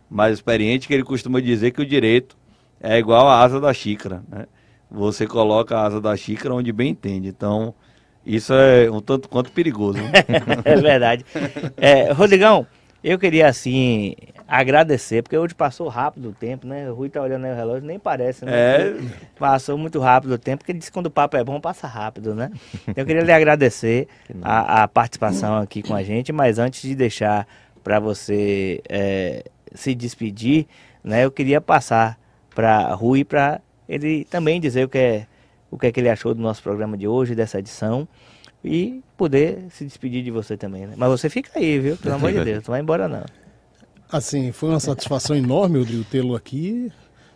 [0.09, 2.37] mais experiente que ele costuma dizer que o direito
[2.79, 4.23] é igual à asa da xícara.
[4.29, 4.45] Né?
[4.89, 7.27] Você coloca a asa da xícara onde bem entende.
[7.27, 7.73] Então,
[8.25, 9.99] isso é um tanto quanto perigoso.
[9.99, 10.11] né?
[10.63, 11.25] é verdade.
[11.77, 12.65] É, Rodrigão,
[13.03, 14.15] eu queria assim
[14.47, 16.89] agradecer, porque hoje passou rápido o tempo, né?
[16.89, 18.51] O Rui tá olhando aí o relógio, nem parece, né?
[18.53, 18.95] É.
[19.37, 21.87] Passou muito rápido o tempo, porque ele disse que quando o papo é bom, passa
[21.87, 22.51] rápido, né?
[22.87, 24.07] Então eu queria lhe agradecer
[24.41, 27.47] a, a participação aqui com a gente, mas antes de deixar
[27.83, 29.45] para você é,
[29.75, 30.67] se despedir,
[31.03, 31.25] né?
[31.25, 32.19] Eu queria passar
[32.53, 35.27] para Rui para ele também dizer o que é
[35.69, 38.07] o que é que ele achou do nosso programa de hoje, dessa edição
[38.63, 40.93] e poder se despedir de você também, né?
[40.95, 41.97] Mas você fica aí, viu?
[41.97, 43.25] Pelo amor de Deus, não vai embora não.
[44.09, 46.91] Assim, foi uma satisfação enorme, Rodrigo, tê-lo aqui.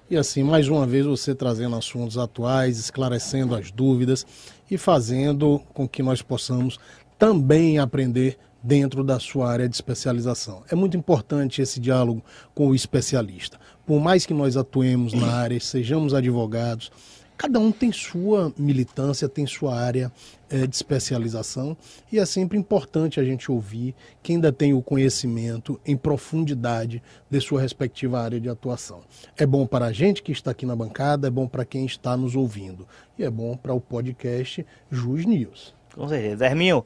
[0.09, 4.25] E assim, mais uma vez você trazendo assuntos atuais, esclarecendo as dúvidas
[4.71, 6.79] e fazendo com que nós possamos
[7.17, 10.63] também aprender dentro da sua área de especialização.
[10.69, 13.59] É muito importante esse diálogo com o especialista.
[13.85, 16.91] Por mais que nós atuemos na área, sejamos advogados,
[17.37, 20.11] cada um tem sua militância, tem sua área
[20.49, 21.75] eh, de especialização
[22.11, 27.39] e é sempre importante a gente ouvir quem ainda tem o conhecimento em profundidade de
[27.39, 29.01] sua respectiva área de atuação.
[29.37, 32.17] É bom para a gente que está aqui na bancada, é bom para quem está
[32.17, 32.85] nos ouvindo
[33.17, 35.73] e é bom para o podcast Jus News.
[35.95, 36.45] Com certeza.
[36.45, 36.83] Herminho,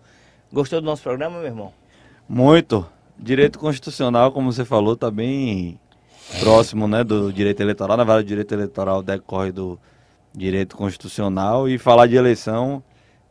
[0.53, 1.71] gostou do nosso programa, meu irmão?
[2.29, 2.85] Muito.
[3.17, 5.79] Direito constitucional, como você falou, está bem
[6.39, 7.97] próximo né, do direito eleitoral.
[7.97, 9.79] Na verdade, o direito eleitoral decorre do
[10.35, 12.81] direito constitucional e falar de eleição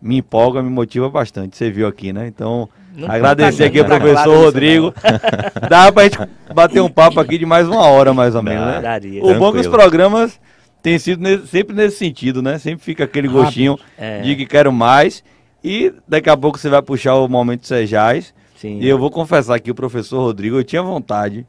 [0.01, 1.57] me empolga, me motiva bastante.
[1.57, 2.27] Você viu aqui, né?
[2.27, 4.95] Então, Não agradecer tá- aqui ao tá professor claro isso, Rodrigo.
[5.71, 6.19] Dá pra gente
[6.55, 8.81] bater um papo aqui de mais uma hora, mais ou menos, né?
[8.81, 9.25] Daria.
[9.25, 10.41] O bom é que os programas
[10.83, 12.59] tem sido nesse- sempre nesse sentido, né?
[12.59, 14.21] Sempre fica aquele gostinho É.
[14.23, 15.23] de que quero mais.
[15.63, 18.35] E daqui a pouco você vai puxar o momento Sejais.
[18.57, 18.79] Sim.
[18.81, 21.47] E eu vou confessar que o professor Rodrigo, eu tinha vontade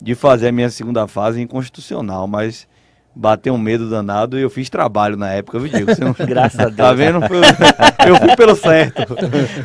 [0.00, 2.66] de fazer a minha segunda fase em constitucional, mas
[3.14, 5.94] bateu um medo danado e eu fiz trabalho na época, viu, Diego?
[5.94, 6.14] Você não...
[6.26, 6.76] Graças a Deus.
[6.76, 7.20] Tá vendo?
[8.06, 9.02] Eu fui pelo certo.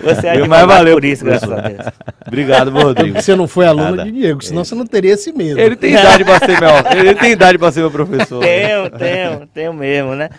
[0.03, 1.55] Você é Mas valeu, por isso, graças a.
[1.61, 1.85] Deus.
[2.25, 3.21] Obrigado, meu Rodrigo.
[3.21, 4.03] Você não foi aluno Nada.
[4.05, 5.59] de Diego, senão você não teria esse medo.
[5.59, 6.69] Ele tem idade pra ser meu,
[6.99, 8.41] ele tem idade pra ser meu professor.
[8.43, 10.29] Tenho, tenho, tenho mesmo, né?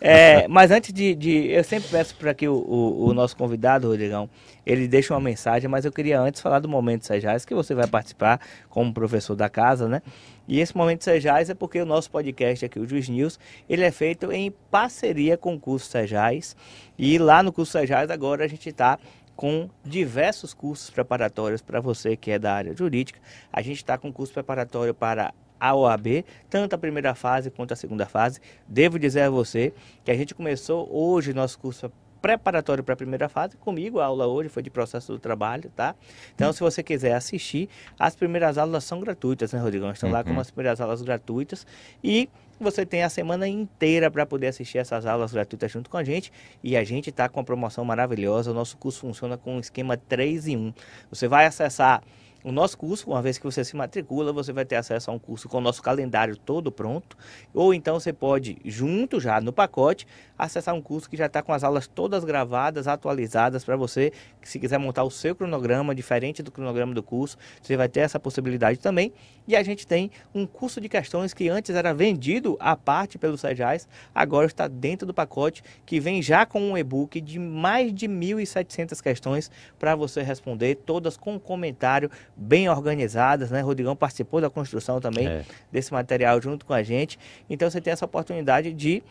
[0.00, 3.88] É, mas antes de, de- Eu sempre peço para que o, o- o nosso convidado,
[3.88, 4.28] Rodrigão,
[4.66, 7.86] ele deixe uma mensagem, mas eu queria antes falar do Momento Sejais, que você vai
[7.86, 8.40] participar
[8.70, 10.00] como professor da casa, né?
[10.46, 13.38] E esse Momento Sejais é porque o nosso podcast aqui, o Juiz News,
[13.68, 16.56] ele é feito em parceria com o curso Sejais.
[16.98, 18.98] E lá no curso Sejais agora a gente está
[19.34, 23.18] com diversos cursos preparatórios para você que é da área jurídica.
[23.52, 27.76] A gente está com curso preparatório para a OAB, tanto a primeira fase quanto a
[27.76, 28.40] segunda fase.
[28.68, 29.72] Devo dizer a você
[30.04, 31.90] que a gente começou hoje nosso curso
[32.24, 33.54] preparatório para a primeira fase.
[33.58, 35.94] Comigo, a aula hoje foi de processo do trabalho, tá?
[36.34, 37.68] Então, se você quiser assistir,
[37.98, 39.90] as primeiras aulas são gratuitas, né, Rodrigão?
[39.90, 41.66] Estão lá como as primeiras aulas gratuitas.
[42.02, 46.02] E você tem a semana inteira para poder assistir essas aulas gratuitas junto com a
[46.02, 46.32] gente.
[46.62, 48.52] E a gente está com uma promoção maravilhosa.
[48.52, 50.74] O nosso curso funciona com um esquema 3 em 1.
[51.10, 52.02] Você vai acessar
[52.44, 55.18] o nosso curso, uma vez que você se matricula, você vai ter acesso a um
[55.18, 57.16] curso com o nosso calendário todo pronto.
[57.54, 61.54] Ou então você pode, junto já no pacote, acessar um curso que já está com
[61.54, 66.42] as aulas todas gravadas, atualizadas para você, que se quiser montar o seu cronograma, diferente
[66.42, 69.10] do cronograma do curso, você vai ter essa possibilidade também.
[69.48, 73.40] E a gente tem um curso de questões que antes era vendido à parte pelos
[73.40, 78.06] Sejais, agora está dentro do pacote, que vem já com um e-book de mais de
[78.06, 83.60] 1.700 questões para você responder, todas com comentário, bem organizadas, né?
[83.60, 85.44] Rodrigão participou da construção também É.
[85.70, 87.18] desse material junto com a gente.
[87.48, 89.02] Então você tem essa oportunidade de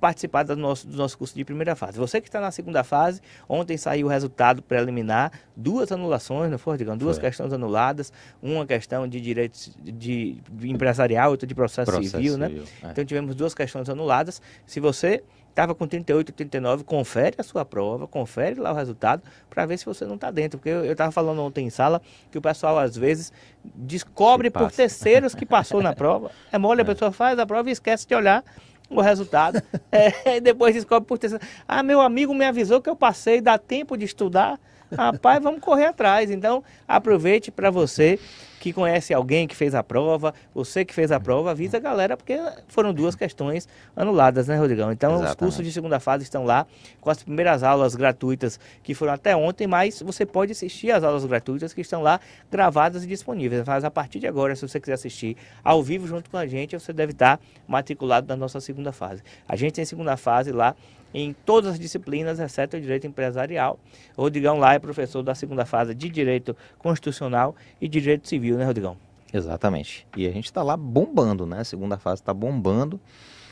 [0.00, 1.98] participar do nosso, do nosso curso de primeira fase.
[1.98, 6.72] Você que está na segunda fase, ontem saiu o resultado preliminar, duas anulações, não foi,
[6.72, 6.96] Rodrigão?
[6.96, 7.28] Duas Foi.
[7.28, 8.10] questões anuladas,
[8.42, 12.48] uma questão de direitos de, de empresarial, outra de processo, Processo civil, né?
[12.48, 12.90] civil, é.
[12.92, 14.40] Então tivemos duas questões anuladas.
[14.64, 19.66] Se você estava com 38, 39, confere a sua prova, confere lá o resultado para
[19.66, 20.58] ver se você não está dentro.
[20.58, 23.32] Porque eu estava falando ontem em sala que o pessoal às vezes
[23.74, 26.30] descobre por terceiros que passou na prova.
[26.50, 28.42] É mole, a pessoa faz a prova e esquece de olhar
[28.88, 29.62] o resultado.
[29.92, 31.44] É, depois descobre por terceiro.
[31.66, 34.58] Ah, meu amigo me avisou que eu passei, dá tempo de estudar.
[34.96, 36.30] Rapaz, vamos correr atrás.
[36.30, 38.18] Então, aproveite para você
[38.60, 42.14] que conhece alguém que fez a prova, você que fez a prova, avisa a galera,
[42.14, 42.38] porque
[42.68, 43.66] foram duas questões
[43.96, 44.92] anuladas, né, Rodrigão?
[44.92, 45.38] Então, os Exatamente.
[45.38, 46.66] cursos de segunda fase estão lá,
[47.00, 51.24] com as primeiras aulas gratuitas que foram até ontem, mas você pode assistir as aulas
[51.24, 52.20] gratuitas que estão lá
[52.50, 53.64] gravadas e disponíveis.
[53.66, 56.78] Mas a partir de agora, se você quiser assistir ao vivo junto com a gente,
[56.78, 59.22] você deve estar matriculado na nossa segunda fase.
[59.48, 60.76] A gente tem segunda fase lá
[61.12, 63.78] em todas as disciplinas, exceto o direito empresarial.
[64.16, 68.64] O Rodrigão lá é professor da segunda fase de direito constitucional e direito civil, né,
[68.64, 68.96] Rodrigão?
[69.32, 70.06] Exatamente.
[70.16, 71.60] E a gente está lá bombando, né?
[71.60, 73.00] A segunda fase está bombando.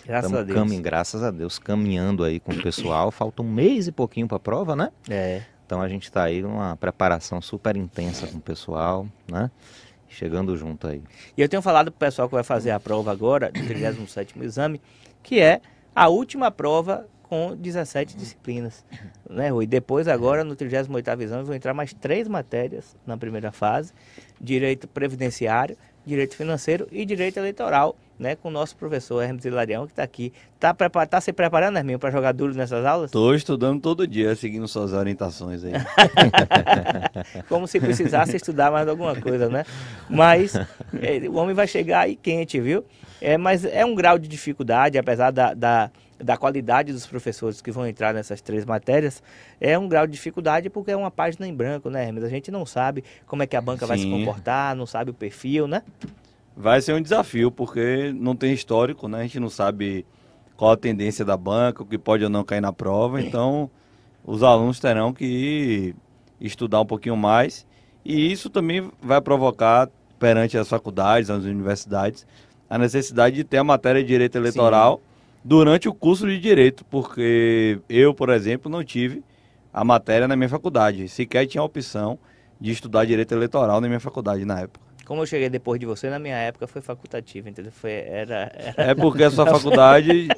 [0.05, 0.59] Graças Tamo a Deus.
[0.59, 3.11] cami- graças a Deus, caminhando aí com o pessoal.
[3.11, 4.91] Falta um mês e pouquinho para a prova, né?
[5.09, 5.43] É.
[5.67, 9.51] Então a gente está aí numa preparação super intensa com o pessoal, né?
[10.09, 11.03] Chegando junto aí.
[11.37, 14.81] E eu tenho falado pro pessoal que vai fazer a prova agora, do 37º exame,
[15.23, 15.61] que é
[15.95, 18.85] a última prova com 17 disciplinas,
[19.29, 19.67] né, Rui?
[19.67, 23.93] Depois agora, no 38º exame, vão entrar mais três matérias na primeira fase,
[24.41, 25.77] direito previdenciário,
[26.07, 30.33] direito financeiro e direito eleitoral, né, com o nosso professor Hermes Hilarião, que está aqui.
[30.59, 33.11] Tá, prepa- tá se preparando, Herminho, para jogar duro nessas aulas?
[33.11, 35.73] Tô estudando todo dia, seguindo suas orientações aí.
[37.49, 39.65] como se precisasse estudar mais alguma coisa, né?
[40.09, 42.85] Mas é, o homem vai chegar aí quente, viu?
[43.21, 47.71] É, mas é um grau de dificuldade, apesar da, da, da qualidade dos professores que
[47.71, 49.23] vão entrar nessas três matérias,
[49.61, 52.25] é um grau de dificuldade porque é uma página em branco, né, Hermes?
[52.25, 54.11] A gente não sabe como é que a banca vai se Sim.
[54.11, 55.83] comportar, não sabe o perfil, né?
[56.57, 59.21] Vai ser um desafio, porque não tem histórico, né?
[59.21, 60.05] A gente não sabe
[60.57, 63.23] qual a tendência da banca, o que pode ou não cair na prova.
[63.29, 63.71] Então,
[64.25, 65.95] os alunos terão que
[66.41, 67.67] estudar um pouquinho mais.
[68.05, 69.89] E isso também vai provocar,
[70.19, 72.27] perante as faculdades, as universidades,
[72.69, 75.01] a necessidade de ter a matéria de direito eleitoral
[75.45, 79.23] durante o curso de direito, porque eu, por exemplo, não tive
[79.73, 81.09] a matéria na minha faculdade.
[81.09, 82.19] Sequer tinha a opção
[82.61, 84.89] de estudar direito eleitoral na minha faculdade na época.
[85.09, 87.73] Como eu cheguei depois de você, na minha época foi facultativo, entendeu?
[87.73, 88.91] Foi, era, era...
[88.91, 90.29] É porque a sua faculdade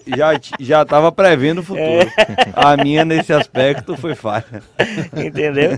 [0.61, 2.09] já estava prevendo o futuro.
[2.17, 2.53] É.
[2.55, 4.63] A minha, nesse aspecto, foi falha.
[5.13, 5.71] entendeu?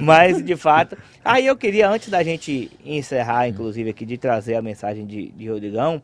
[0.00, 0.96] Mas, de fato.
[1.22, 5.50] Aí eu queria, antes da gente encerrar, inclusive, aqui, de trazer a mensagem de, de
[5.50, 6.00] Rodrigão,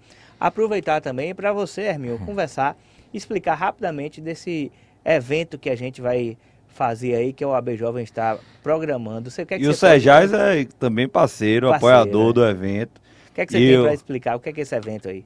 [0.49, 2.77] aproveitar também para você, Hermil, conversar,
[3.13, 4.71] explicar rapidamente desse
[5.05, 6.37] evento que a gente vai
[6.69, 9.31] fazer aí, que o AB Jovem está programando.
[9.31, 12.33] Você quer que E o você pode- Sejais é também parceiro, Parceiro, apoiador é.
[12.35, 12.99] do evento.
[13.31, 14.37] O que é que você E tem eu- para explicar?
[14.37, 15.25] O que é que é esse evento aí?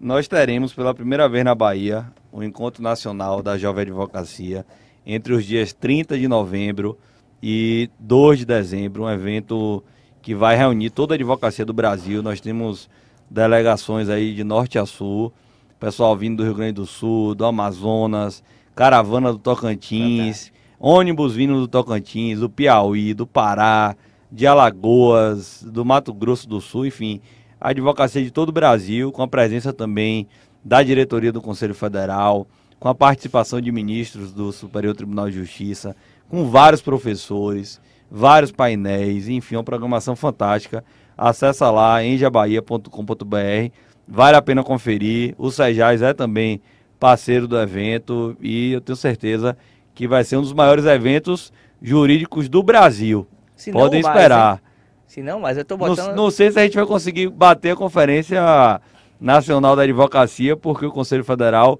[0.00, 4.64] Nós teremos pela primeira vez na Bahia o Encontro Nacional da Jovem Advocacia
[5.06, 6.98] entre os dias 30 de novembro
[7.42, 9.82] e 2 de dezembro, um evento
[10.20, 12.22] que vai reunir toda a advocacia do Brasil.
[12.22, 12.88] Nós temos
[13.32, 15.32] delegações aí de norte a sul,
[15.80, 21.66] pessoal vindo do Rio Grande do Sul, do Amazonas, caravana do Tocantins, ônibus vindo do
[21.66, 23.96] Tocantins, do Piauí, do Pará,
[24.30, 27.20] de Alagoas, do Mato Grosso do Sul, enfim,
[27.60, 30.26] a advocacia de todo o Brasil, com a presença também
[30.62, 32.46] da diretoria do Conselho Federal,
[32.78, 35.96] com a participação de ministros do Superior Tribunal de Justiça,
[36.28, 37.80] com vários professores,
[38.10, 40.84] vários painéis, enfim, uma programação fantástica.
[41.22, 43.72] Acessa lá enjabahia.com.br,
[44.08, 45.36] vale a pena conferir.
[45.38, 46.60] O Sejais é também
[46.98, 49.56] parceiro do evento e eu tenho certeza
[49.94, 53.24] que vai ser um dos maiores eventos jurídicos do Brasil.
[53.54, 54.60] Se não Podem esperar.
[55.06, 56.16] Se não, mas eu Não, botando...
[56.16, 58.80] não sei se a gente vai conseguir bater a Conferência
[59.20, 61.78] Nacional da Advocacia, porque o Conselho Federal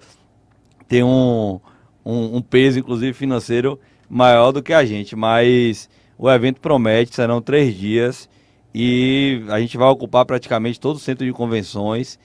[0.86, 1.58] tem um,
[2.04, 5.16] um, um peso, inclusive financeiro, maior do que a gente.
[5.16, 8.28] Mas o evento promete, serão três dias
[8.74, 12.18] e a gente vai ocupar praticamente todo o centro de convenções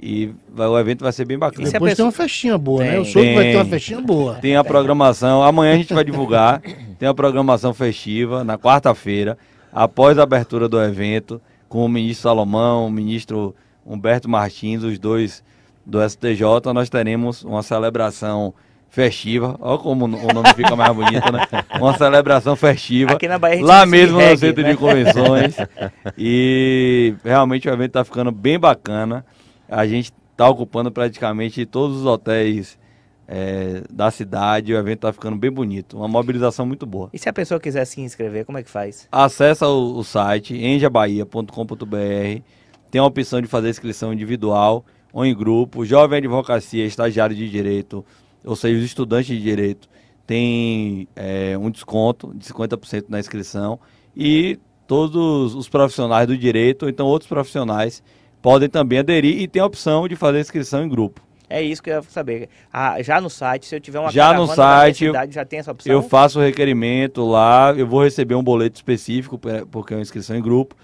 [0.00, 1.68] e vai- o evento vai ser bem bacana.
[1.68, 2.90] E Depois pessoa- tem uma festinha boa, né?
[2.90, 2.98] Tem.
[2.98, 4.34] Eu soube que vai ter uma festinha boa.
[4.36, 6.62] Tem a programação, amanhã a gente vai divulgar.
[6.98, 9.36] Tem a programação festiva na quarta-feira,
[9.72, 13.54] após a abertura do evento, com o ministro Salomão, o ministro
[13.86, 15.42] Humberto Martins, os dois
[15.86, 16.72] do STJ.
[16.74, 18.52] Nós teremos uma celebração
[18.90, 19.56] festiva.
[19.60, 21.46] Olha como o nome fica mais bonito, né?
[21.78, 23.12] Uma celebração festiva.
[23.12, 24.70] Aqui na Bahia Lá mesmo no reggae, centro né?
[24.70, 25.56] de convenções.
[26.18, 29.24] E realmente o evento está ficando bem bacana.
[29.68, 32.78] A gente está ocupando praticamente todos os hotéis
[33.26, 34.74] é, da cidade.
[34.74, 35.96] O evento está ficando bem bonito.
[35.96, 37.08] Uma mobilização muito boa.
[37.12, 39.08] E se a pessoa quiser se inscrever, como é que faz?
[39.10, 42.42] Acesse o, o site enjabahia.com.br.
[42.90, 45.84] Tem a opção de fazer inscrição individual ou em grupo.
[45.84, 48.04] Jovem Advocacia, estagiário de direito,
[48.44, 49.88] ou seja, os estudantes de direito,
[50.26, 53.80] tem é, um desconto de 50% na inscrição.
[54.16, 58.02] E todos os profissionais do direito, ou então outros profissionais,
[58.40, 61.20] podem também aderir e tem a opção de fazer inscrição em grupo.
[61.48, 62.48] É isso que eu ia saber.
[62.72, 65.58] Ah, já no site, se eu tiver uma Já no site, eu- cidade, já tem
[65.58, 65.92] essa opção?
[65.92, 70.02] Eu faço o requerimento lá, eu vou receber um boleto específico, pe- porque é uma
[70.02, 70.76] inscrição em grupo.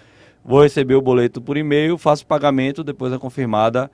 [0.44, 3.88] Vou receber o boleto por e-mail, faço o pagamento, depois é confirmada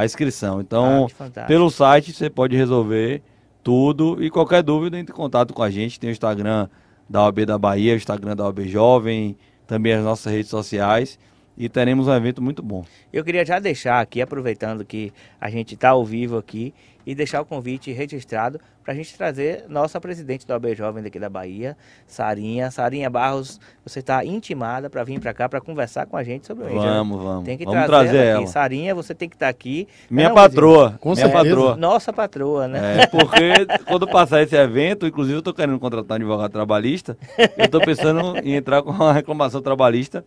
[0.00, 0.60] a inscrição.
[0.60, 3.22] Então, Ah, pelo site você pode resolver
[3.62, 5.98] tudo e qualquer dúvida entre em contato com a gente.
[5.98, 6.68] Tem o Instagram
[7.08, 9.36] da OAB da Bahia, o Instagram da OAB Jovem,
[9.66, 11.18] também as nossas redes sociais
[11.56, 12.84] e teremos um evento muito bom.
[13.12, 16.74] Eu queria já deixar aqui, aproveitando que a gente está ao vivo aqui,
[17.06, 21.18] e deixar o convite registrado para a gente trazer nossa presidente da OAB Jovem daqui
[21.18, 21.74] da Bahia,
[22.06, 22.70] Sarinha.
[22.70, 26.66] Sarinha Barros, você está intimada para vir para cá para conversar com a gente sobre
[26.66, 26.74] o.
[26.74, 27.44] Vamos, vamos.
[27.44, 28.40] Tem que vamos trazer, trazer ela.
[28.40, 28.46] ela.
[28.46, 29.88] Sarinha, você tem que estar aqui.
[30.10, 31.44] Minha Não, patroa, Com minha certeza.
[31.44, 31.76] patroa.
[31.76, 33.02] Nossa patroa, né?
[33.02, 37.16] É, porque quando passar esse evento, inclusive eu tô querendo contratar um advogado trabalhista,
[37.56, 40.22] eu tô pensando em entrar com uma reclamação trabalhista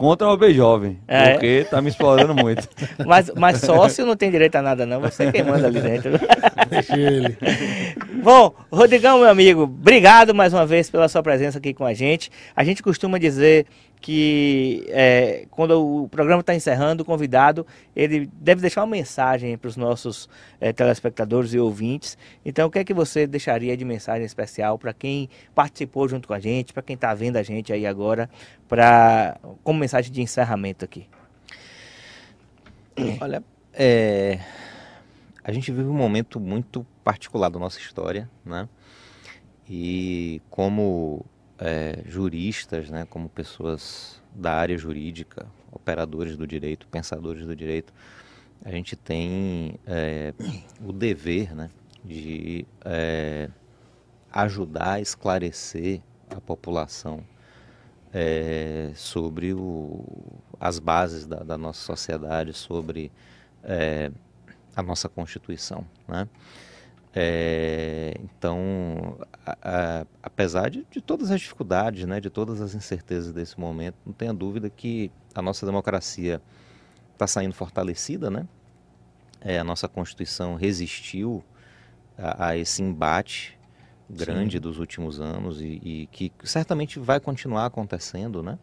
[0.00, 1.32] contra o OB Jovem, É.
[1.32, 2.66] porque tá me explorando muito.
[3.06, 4.98] Mas, mas sócio não tem direito a nada, não.
[5.02, 6.12] Você quem manda ali dentro.
[6.70, 7.36] Deixa ele.
[8.22, 12.30] Bom, Rodrigão, meu amigo, obrigado mais uma vez pela sua presença aqui com a gente.
[12.56, 13.66] A gente costuma dizer
[14.00, 19.68] que é, quando o programa está encerrando, o convidado ele deve deixar uma mensagem para
[19.68, 20.28] os nossos
[20.58, 22.16] é, telespectadores e ouvintes.
[22.44, 26.34] Então, o que é que você deixaria de mensagem especial para quem participou junto com
[26.34, 28.30] a gente, para quem está vendo a gente aí agora,
[28.66, 31.06] para como mensagem de encerramento aqui?
[33.20, 33.44] Olha,
[33.74, 34.40] é,
[35.44, 38.66] a gente vive um momento muito particular da nossa história, né?
[39.68, 41.24] E como
[41.60, 47.92] é, juristas, né, como pessoas da área jurídica, operadores do direito, pensadores do direito,
[48.64, 50.32] a gente tem é,
[50.82, 51.70] o dever, né,
[52.04, 53.50] de é,
[54.32, 56.00] ajudar a esclarecer
[56.30, 57.22] a população
[58.12, 60.04] é, sobre o,
[60.58, 63.12] as bases da, da nossa sociedade, sobre
[63.62, 64.10] é,
[64.74, 65.86] a nossa Constituição.
[66.08, 66.28] Né?
[67.14, 73.32] É, então, a- a- apesar de, de todas as dificuldades, né, de todas as incertezas
[73.32, 76.40] desse momento, não tenha dúvida que a nossa democracia
[77.12, 78.46] está saindo fortalecida, né?
[79.40, 81.42] É, a nossa Constituição resistiu
[82.16, 83.58] a, a esse embate
[84.08, 88.58] grande dos últimos anos e, e que certamente vai continuar acontecendo, né?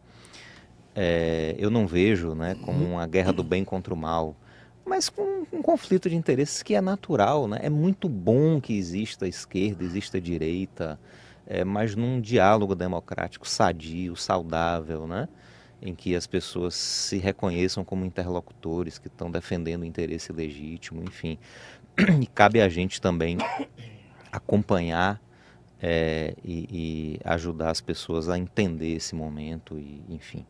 [0.95, 4.35] É, eu não vejo, né, como uma guerra do bem contra o mal,
[4.87, 7.59] mas com um conflito de interesses que é natural, né?
[7.61, 10.99] É muito bom que exista esquerda, exista direita,
[11.45, 15.27] é, mas num diálogo democrático sadio, saudável, né?
[15.81, 21.37] Em que as pessoas se reconheçam como interlocutores que estão defendendo o interesse legítimo, enfim.
[22.21, 23.37] E cabe a gente também
[24.31, 25.21] acompanhar
[25.81, 30.45] é, e, e ajudar as pessoas a entender esse momento, e, enfim.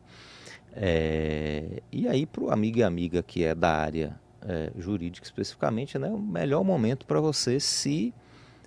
[0.72, 4.16] É, e aí, para o amigo e amiga que é da área
[4.48, 8.14] é, jurídica especificamente, né, o melhor momento para você se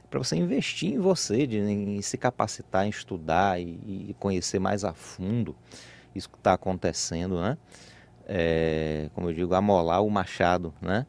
[0.10, 4.84] para você investir em você, de, em se capacitar, em estudar e, e conhecer mais
[4.86, 5.56] a fundo
[6.16, 7.58] isso que está acontecendo, né?
[8.28, 11.06] É, como eu digo, amolar o machado, né?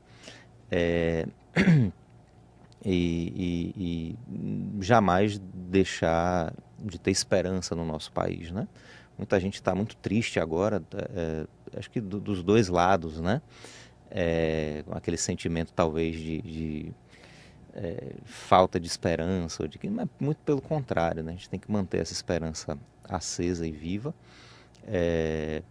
[0.70, 1.26] É,
[2.84, 4.16] e, e-
[4.80, 8.66] e jamais deixar de ter esperança no nosso país, né?
[9.16, 10.82] Muita gente está muito triste agora,
[11.14, 11.46] é,
[11.78, 13.40] acho que do- dos dois lados, né?
[14.14, 16.92] É, com aquele sentimento talvez de, de,
[17.74, 21.32] é, falta de esperança, ou de que, mas muito pelo contrário, né?
[21.32, 24.14] A gente tem que manter essa esperança acesa e viva.
[24.84, 25.62] É,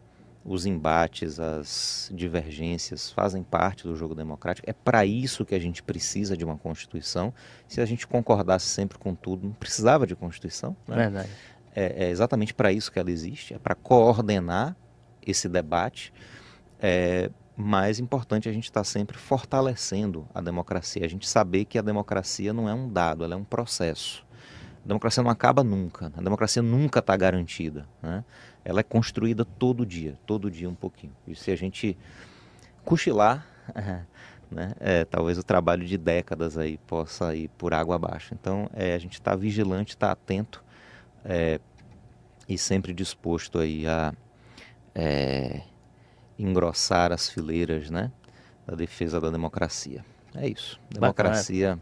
[0.43, 4.67] os embates, as divergências fazem parte do jogo democrático.
[4.67, 7.31] É para isso que a gente precisa de uma Constituição.
[7.67, 10.75] Se a gente concordasse sempre com tudo, não precisava de Constituição.
[10.87, 10.95] Né?
[10.95, 11.29] Verdade.
[11.75, 14.75] É, é exatamente para isso que ela existe, é para coordenar
[15.25, 16.11] esse debate.
[16.79, 17.29] É
[17.61, 22.51] mais importante a gente estar sempre fortalecendo a democracia, a gente saber que a democracia
[22.51, 24.25] não é um dado, ela é um processo.
[24.83, 27.87] A democracia não acaba nunca, a democracia nunca está garantida.
[28.01, 28.23] Né?
[28.65, 31.13] Ela é construída todo dia, todo dia um pouquinho.
[31.27, 31.95] E se a gente
[32.83, 33.45] cochilar,
[34.49, 38.33] né, é, talvez o trabalho de décadas aí possa ir por água abaixo.
[38.33, 40.63] Então, é, a gente está vigilante, está atento
[41.23, 41.59] é,
[42.49, 44.13] e sempre disposto aí a
[44.95, 45.61] é,
[46.37, 48.11] engrossar as fileiras, né,
[48.65, 50.03] da defesa da democracia.
[50.35, 50.79] É isso.
[50.89, 51.77] Democracia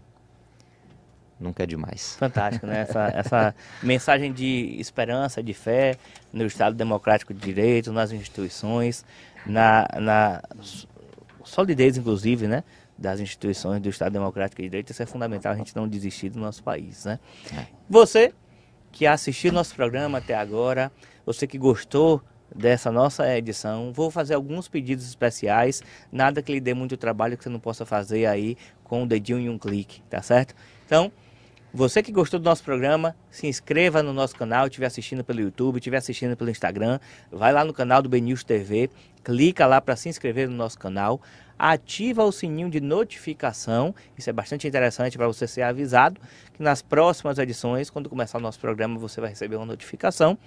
[1.40, 2.16] nunca é demais.
[2.18, 2.82] Fantástico, né?
[2.82, 5.98] Essa, essa mensagem de esperança, de fé
[6.34, 9.06] no Estado Democrático de Direito, nas instituições,
[9.46, 10.42] na, na
[11.44, 12.64] solidez, inclusive, né?
[12.98, 14.92] Das instituições do Estado Democrático de Direito.
[14.92, 17.20] Isso é fundamental a gente não desistir do nosso país, né?
[17.90, 18.34] Você
[18.92, 20.92] que assistiu nosso programa até agora,
[21.26, 22.22] você que gostou
[22.56, 25.82] dessa nossa edição, vou fazer alguns pedidos especiais,
[26.12, 29.40] nada que lhe dê muito trabalho que você não possa fazer aí com um dedinho
[29.40, 30.56] e um clique, tá certo?
[30.86, 31.12] Então,
[31.72, 35.78] você que gostou do nosso programa, se inscreva no nosso canal, estiver assistindo pelo YouTube,
[35.78, 37.00] estiver assistindo pelo Instagram,
[37.32, 38.90] vai lá no canal do BNews TV,
[39.24, 41.22] clica lá para se inscrever no nosso canal,
[41.60, 46.22] ativa o sininho de notificação, isso é bastante interessante para você ser avisado
[46.54, 50.38] que nas próximas edições, quando começar o nosso programa, você vai receber uma notificação.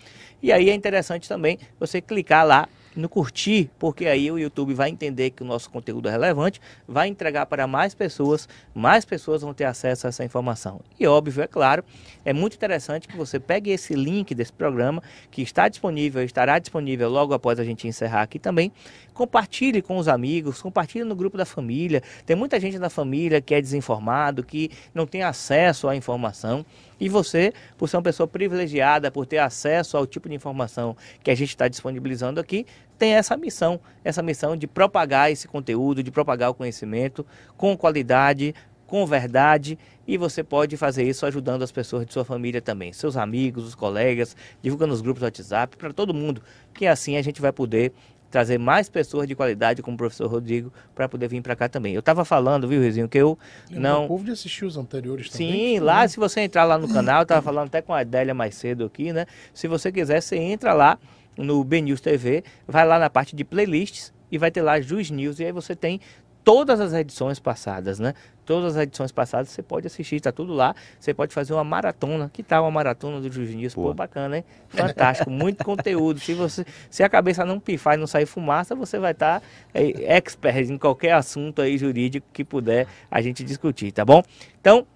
[0.42, 2.66] E aí é interessante também você clicar lá
[2.96, 7.08] no curtir, porque aí o YouTube vai entender que o nosso conteúdo é relevante, vai
[7.08, 10.80] entregar para mais pessoas, mais pessoas vão ter acesso a essa informação.
[10.98, 11.84] E óbvio, é claro,
[12.24, 17.08] é muito interessante que você pegue esse link desse programa, que está disponível, estará disponível
[17.08, 18.72] logo após a gente encerrar aqui também,
[19.12, 22.02] compartilhe com os amigos, compartilhe no grupo da família.
[22.24, 26.64] Tem muita gente da família que é desinformado, que não tem acesso à informação.
[27.02, 31.32] E você, por ser uma pessoa privilegiada, por ter acesso ao tipo de informação que
[31.32, 32.64] a gente está disponibilizando aqui,
[32.96, 37.26] tem essa missão, essa missão de propagar esse conteúdo, de propagar o conhecimento
[37.56, 38.54] com qualidade,
[38.86, 39.76] com verdade,
[40.06, 43.74] e você pode fazer isso ajudando as pessoas de sua família também, seus amigos, os
[43.74, 46.40] colegas, divulga nos grupos do WhatsApp, para todo mundo,
[46.72, 47.92] que assim a gente vai poder
[48.32, 51.94] trazer mais pessoas de qualidade, como o professor Rodrigo, para poder vir para cá também.
[51.94, 53.38] Eu estava falando, viu, Rizinho, que eu
[53.70, 54.06] Não.
[54.06, 55.52] O povo de assistir os anteriores também.
[55.52, 58.32] Sim, lá se você entrar lá no canal, eu estava falando até com a Adélia
[58.32, 59.26] mais cedo aqui, né?
[59.52, 60.98] Se você quiser, você entra lá
[61.36, 65.38] no BNews TV, vai lá na parte de playlists e vai ter lá Juiz News
[65.38, 66.00] e aí você tem
[66.44, 68.14] todas as edições passadas, né?
[68.44, 70.74] Todas as edições passadas você pode assistir, tá tudo lá.
[70.98, 72.28] Você pode fazer uma maratona.
[72.32, 73.74] Que tal uma maratona do Juiz News?
[73.74, 73.94] Pô, Pô.
[73.94, 74.44] bacana, hein?
[74.68, 76.18] Fantástico, muito conteúdo.
[76.18, 79.42] Se você, se a cabeça não pifar e não sair fumaça, você vai estar
[79.72, 84.22] expert em qualquer assunto aí jurídico que puder a gente discutir, tá bom?
[84.60, 84.86] Então,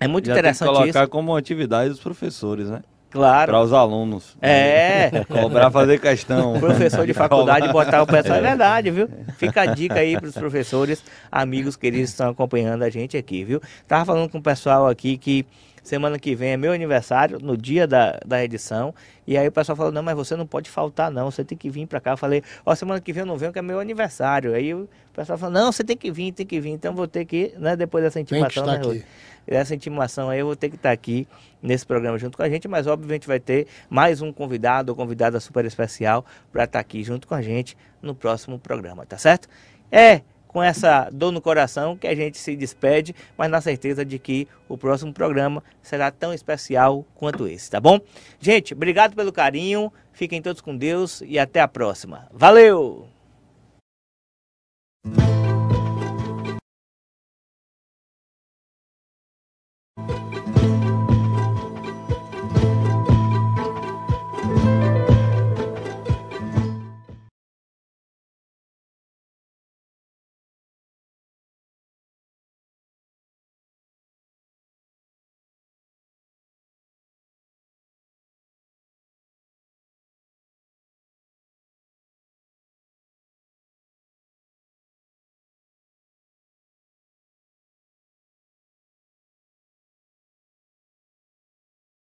[0.00, 1.10] é muito Já tem que interessante colocar isso.
[1.10, 2.82] como atividade dos professores, né?
[3.12, 3.52] Claro.
[3.52, 4.36] Para os alunos.
[4.40, 5.10] É.
[5.28, 6.58] Cobrar, fazer questão.
[6.58, 9.08] Professor de faculdade botar o pessoal, é verdade, viu?
[9.36, 13.44] Fica a dica aí para os professores, amigos queridos que estão acompanhando a gente aqui,
[13.44, 13.60] viu?
[13.86, 15.44] Tava falando com o pessoal aqui que
[15.82, 18.94] semana que vem é meu aniversário, no dia da, da edição,
[19.26, 21.68] e aí o pessoal falou, não, mas você não pode faltar não, você tem que
[21.68, 22.12] vir para cá.
[22.12, 24.54] Eu falei, ó, semana que vem eu não venho, que é meu aniversário.
[24.54, 27.24] Aí o pessoal falou, não, você tem que vir, tem que vir, então vou ter
[27.24, 29.04] que, né, depois dessa Tem que intimação, estar né, aqui.
[29.46, 31.26] essa intimação aí, eu vou ter que estar aqui
[31.62, 35.38] nesse programa junto com a gente, mas obviamente vai ter mais um convidado ou convidada
[35.38, 39.48] super especial para estar aqui junto com a gente no próximo programa, tá certo?
[39.90, 40.22] É
[40.52, 44.46] com essa dor no coração que a gente se despede, mas na certeza de que
[44.68, 47.98] o próximo programa será tão especial quanto esse, tá bom?
[48.38, 52.28] Gente, obrigado pelo carinho, fiquem todos com Deus e até a próxima.
[52.32, 53.08] Valeu!